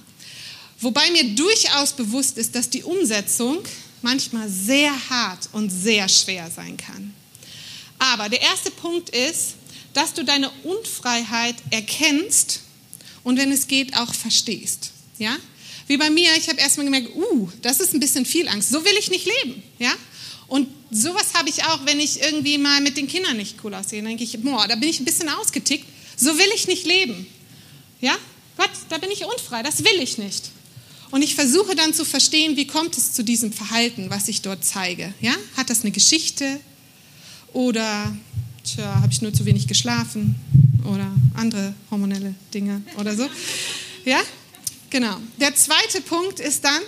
Wobei 0.81 1.11
mir 1.11 1.35
durchaus 1.35 1.93
bewusst 1.93 2.37
ist, 2.39 2.55
dass 2.55 2.69
die 2.69 2.83
Umsetzung 2.83 3.59
manchmal 4.03 4.49
sehr 4.49 4.93
hart 5.09 5.49
und 5.53 5.71
sehr 5.71 6.09
schwer 6.09 6.51
sein 6.51 6.77
kann. 6.77 7.15
Aber 7.99 8.29
der 8.29 8.43
erste 8.43 8.71
Punkt 8.71 9.11
ist, 9.11 9.55
dass 9.95 10.13
du 10.13 10.25
deine 10.25 10.51
Unfreiheit 10.65 11.55
erkennst 11.71 12.61
und 13.23 13.39
wenn 13.39 13.53
es 13.53 13.69
geht 13.69 13.97
auch 13.97 14.13
verstehst. 14.13 14.91
Ja? 15.19 15.37
Wie 15.93 15.99
bei 15.99 16.09
mir, 16.09 16.35
ich 16.39 16.49
habe 16.49 16.59
erstmal 16.59 16.87
gemerkt, 16.87 17.15
uh, 17.15 17.51
das 17.61 17.79
ist 17.79 17.93
ein 17.93 18.01
bisschen 18.01 18.25
viel 18.25 18.49
Angst. 18.49 18.71
So 18.71 18.83
will 18.83 18.95
ich 18.99 19.11
nicht 19.11 19.27
leben. 19.27 19.63
Ja? 19.79 19.93
Und 20.49 20.67
sowas 20.91 21.35
habe 21.35 21.51
ich 21.51 21.67
auch, 21.67 21.85
wenn 21.85 22.01
ich 22.01 22.23
irgendwie 22.23 22.57
mal 22.57 22.81
mit 22.81 22.97
den 22.97 23.07
Kindern 23.07 23.37
nicht 23.37 23.57
cool 23.63 23.75
aussehe. 23.75 24.01
Dann 24.01 24.09
denke 24.09 24.25
ich, 24.25 24.41
boah, 24.41 24.67
da 24.67 24.75
bin 24.77 24.89
ich 24.89 25.01
ein 25.01 25.05
bisschen 25.05 25.29
ausgetickt. 25.29 25.85
So 26.17 26.39
will 26.39 26.49
ich 26.55 26.67
nicht 26.67 26.87
leben. 26.87 27.27
Ja? 28.01 28.17
Gott, 28.57 28.71
da 28.89 28.97
bin 28.97 29.11
ich 29.11 29.27
unfrei. 29.27 29.63
Das 29.63 29.85
will 29.85 30.01
ich 30.01 30.17
nicht. 30.17 30.45
Und 31.11 31.21
ich 31.21 31.35
versuche 31.35 31.75
dann 31.75 31.93
zu 31.93 32.07
verstehen, 32.07 32.57
wie 32.57 32.67
kommt 32.67 32.97
es 32.97 33.13
zu 33.13 33.23
diesem 33.23 33.53
Verhalten, 33.53 34.09
was 34.09 34.29
ich 34.29 34.41
dort 34.41 34.65
zeige. 34.65 35.13
Ja? 35.21 35.35
Hat 35.59 35.69
das 35.69 35.83
eine 35.83 35.91
Geschichte? 35.91 36.59
Oder, 37.53 38.17
tja, 38.65 38.95
habe 38.95 39.13
ich 39.13 39.21
nur 39.21 39.35
zu 39.35 39.45
wenig 39.45 39.69
geschlafen? 39.69 40.37
Oder 40.91 41.13
andere 41.35 41.75
hormonelle 41.91 42.35
Dinge 42.55 42.81
oder 42.97 43.15
so. 43.15 43.29
Ja? 44.07 44.23
Genau. 44.93 45.17
Der 45.39 45.55
zweite 45.55 46.03
Punkt 46.03 46.39
ist 46.39 46.65
dann, 46.65 46.83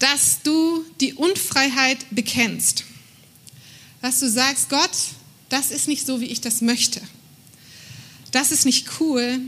dass 0.00 0.42
du 0.42 0.84
die 1.00 1.14
Unfreiheit 1.14 2.04
bekennst. 2.10 2.82
Dass 4.00 4.18
du 4.18 4.28
sagst, 4.28 4.68
Gott, 4.68 4.90
das 5.48 5.70
ist 5.70 5.86
nicht 5.86 6.04
so, 6.04 6.20
wie 6.20 6.26
ich 6.26 6.40
das 6.40 6.60
möchte. 6.60 7.00
Das 8.32 8.50
ist 8.50 8.64
nicht 8.64 8.88
cool. 8.98 9.38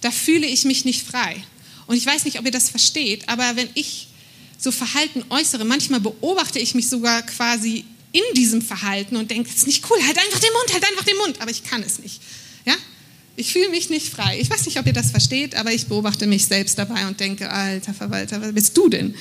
Da 0.00 0.10
fühle 0.10 0.48
ich 0.48 0.64
mich 0.64 0.84
nicht 0.84 1.06
frei. 1.06 1.40
Und 1.86 1.94
ich 1.94 2.04
weiß 2.04 2.24
nicht, 2.24 2.40
ob 2.40 2.44
ihr 2.44 2.50
das 2.50 2.68
versteht, 2.68 3.28
aber 3.28 3.54
wenn 3.54 3.68
ich 3.74 4.08
so 4.58 4.72
Verhalten 4.72 5.24
äußere, 5.30 5.64
manchmal 5.64 6.00
beobachte 6.00 6.58
ich 6.58 6.74
mich 6.74 6.88
sogar 6.88 7.22
quasi 7.22 7.84
in 8.10 8.22
diesem 8.34 8.60
Verhalten 8.60 9.14
und 9.14 9.30
denke, 9.30 9.50
das 9.50 9.58
ist 9.58 9.66
nicht 9.68 9.88
cool, 9.88 9.98
halt 10.04 10.18
einfach 10.18 10.40
den 10.40 10.52
Mund, 10.52 10.72
halt 10.72 10.84
einfach 10.84 11.04
den 11.04 11.16
Mund, 11.18 11.40
aber 11.40 11.52
ich 11.52 11.62
kann 11.62 11.82
es 11.84 12.00
nicht. 12.00 12.20
Ich 13.36 13.52
fühle 13.52 13.68
mich 13.70 13.90
nicht 13.90 14.08
frei. 14.08 14.38
Ich 14.40 14.48
weiß 14.48 14.66
nicht, 14.66 14.78
ob 14.78 14.86
ihr 14.86 14.92
das 14.92 15.10
versteht, 15.10 15.56
aber 15.56 15.72
ich 15.72 15.86
beobachte 15.86 16.26
mich 16.26 16.46
selbst 16.46 16.78
dabei 16.78 17.06
und 17.08 17.18
denke, 17.18 17.50
alter 17.50 17.92
Verwalter, 17.92 18.40
was 18.40 18.52
bist 18.52 18.76
du 18.76 18.88
denn? 18.88 19.14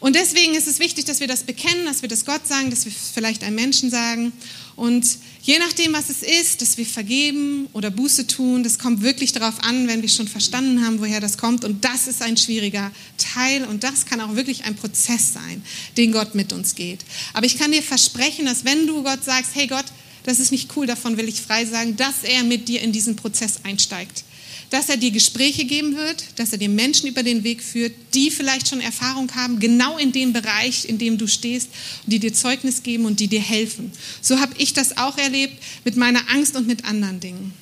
Und 0.00 0.16
deswegen 0.16 0.54
ist 0.54 0.66
es 0.66 0.78
wichtig, 0.78 1.04
dass 1.04 1.20
wir 1.20 1.28
das 1.28 1.44
bekennen, 1.44 1.84
dass 1.84 2.00
wir 2.00 2.08
das 2.08 2.24
Gott 2.24 2.46
sagen, 2.46 2.70
dass 2.70 2.86
wir 2.86 2.92
vielleicht 2.92 3.44
einem 3.44 3.56
Menschen 3.56 3.90
sagen. 3.90 4.32
Und 4.74 5.06
je 5.42 5.58
nachdem, 5.58 5.92
was 5.92 6.08
es 6.08 6.22
ist, 6.22 6.62
dass 6.62 6.78
wir 6.78 6.86
vergeben 6.86 7.68
oder 7.74 7.90
Buße 7.90 8.26
tun, 8.26 8.62
das 8.62 8.78
kommt 8.78 9.02
wirklich 9.02 9.32
darauf 9.32 9.62
an, 9.62 9.86
wenn 9.88 10.00
wir 10.00 10.08
schon 10.08 10.26
verstanden 10.26 10.84
haben, 10.84 11.00
woher 11.00 11.20
das 11.20 11.36
kommt. 11.36 11.66
Und 11.66 11.84
das 11.84 12.06
ist 12.06 12.22
ein 12.22 12.38
schwieriger 12.38 12.90
Teil 13.18 13.64
und 13.64 13.84
das 13.84 14.06
kann 14.06 14.22
auch 14.22 14.34
wirklich 14.36 14.64
ein 14.64 14.74
Prozess 14.74 15.34
sein, 15.34 15.62
den 15.98 16.12
Gott 16.12 16.34
mit 16.34 16.54
uns 16.54 16.74
geht. 16.74 17.00
Aber 17.34 17.44
ich 17.44 17.58
kann 17.58 17.70
dir 17.70 17.82
versprechen, 17.82 18.46
dass 18.46 18.64
wenn 18.64 18.86
du 18.86 19.02
Gott 19.02 19.22
sagst, 19.22 19.50
hey 19.54 19.66
Gott, 19.66 19.84
das 20.24 20.40
ist 20.40 20.52
nicht 20.52 20.76
cool, 20.76 20.86
davon 20.86 21.16
will 21.16 21.28
ich 21.28 21.40
frei 21.40 21.64
sagen, 21.64 21.96
dass 21.96 22.22
er 22.22 22.44
mit 22.44 22.68
dir 22.68 22.80
in 22.82 22.92
diesen 22.92 23.16
Prozess 23.16 23.60
einsteigt 23.64 24.24
dass 24.70 24.88
er 24.88 24.96
dir 24.96 25.10
Gespräche 25.10 25.64
geben 25.64 25.96
wird, 25.96 26.24
dass 26.36 26.52
er 26.52 26.58
dir 26.58 26.68
Menschen 26.68 27.08
über 27.08 27.24
den 27.24 27.42
Weg 27.42 27.62
führt, 27.62 27.92
die 28.14 28.30
vielleicht 28.30 28.68
schon 28.68 28.80
Erfahrung 28.80 29.30
haben, 29.34 29.58
genau 29.58 29.98
in 29.98 30.12
dem 30.12 30.32
Bereich, 30.32 30.88
in 30.88 30.96
dem 30.96 31.18
du 31.18 31.26
stehst, 31.26 31.68
und 32.04 32.12
die 32.12 32.20
dir 32.20 32.32
Zeugnis 32.32 32.82
geben 32.82 33.04
und 33.04 33.18
die 33.18 33.26
dir 33.26 33.40
helfen. 33.40 33.92
So 34.22 34.38
habe 34.38 34.54
ich 34.58 34.72
das 34.72 34.96
auch 34.96 35.18
erlebt 35.18 35.60
mit 35.84 35.96
meiner 35.96 36.30
Angst 36.30 36.54
und 36.54 36.68
mit 36.68 36.84
anderen 36.84 37.18
Dingen. 37.18 37.52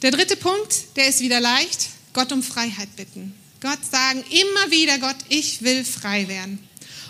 Der 0.00 0.10
dritte 0.10 0.36
Punkt, 0.36 0.96
der 0.96 1.08
ist 1.08 1.20
wieder 1.20 1.40
leicht, 1.40 1.90
Gott 2.14 2.32
um 2.32 2.42
Freiheit 2.42 2.94
bitten. 2.96 3.34
Gott 3.60 3.78
sagen 3.90 4.24
immer 4.30 4.70
wieder, 4.70 4.98
Gott, 4.98 5.16
ich 5.28 5.62
will 5.62 5.84
frei 5.84 6.26
werden. 6.28 6.58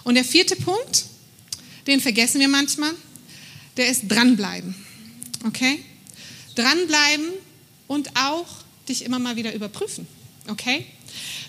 Und 0.02 0.16
der 0.16 0.24
vierte 0.24 0.56
Punkt, 0.56 1.04
den 1.86 2.00
vergessen 2.00 2.40
wir 2.40 2.48
manchmal, 2.48 2.92
der 3.78 3.88
ist 3.88 4.02
dranbleiben. 4.08 4.74
Okay? 5.46 5.82
Dranbleiben 6.54 7.28
und 7.86 8.10
auch 8.16 8.46
dich 8.88 9.04
immer 9.04 9.18
mal 9.18 9.36
wieder 9.36 9.54
überprüfen. 9.54 10.06
Okay? 10.48 10.84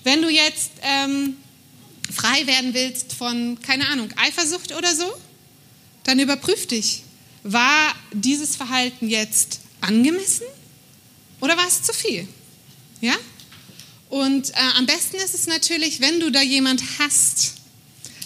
Wenn 0.03 0.21
du 0.21 0.29
jetzt 0.29 0.71
ähm, 0.83 1.35
frei 2.11 2.45
werden 2.47 2.73
willst 2.73 3.13
von, 3.13 3.59
keine 3.61 3.87
Ahnung, 3.89 4.09
Eifersucht 4.15 4.73
oder 4.75 4.95
so, 4.95 5.11
dann 6.03 6.19
überprüf 6.19 6.67
dich. 6.67 7.03
War 7.43 7.95
dieses 8.13 8.55
Verhalten 8.55 9.09
jetzt 9.09 9.59
angemessen 9.81 10.45
oder 11.41 11.57
war 11.57 11.67
es 11.67 11.83
zu 11.83 11.93
viel? 11.93 12.27
Ja? 13.01 13.15
Und 14.09 14.49
äh, 14.49 14.53
am 14.77 14.85
besten 14.85 15.17
ist 15.17 15.33
es 15.33 15.47
natürlich, 15.47 16.01
wenn 16.01 16.19
du 16.19 16.31
da 16.31 16.41
jemand 16.41 16.83
hast, 16.99 17.53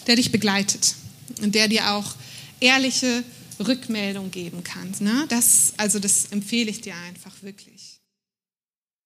der 0.08 0.16
dich 0.16 0.32
begleitet 0.32 0.96
und 1.42 1.56
der 1.56 1.68
dir 1.68 1.92
auch 1.92 2.16
ehrliche 2.60 3.24
Rückmeldung 3.68 4.32
geben 4.32 4.64
kann. 4.64 4.94
Ne? 5.00 5.26
Das, 5.30 5.74
also 5.78 6.00
das 6.00 6.32
empfehle 6.32 6.70
ich 6.70 6.82
dir 6.82 6.96
einfach 7.08 7.34
wirklich. 7.42 7.93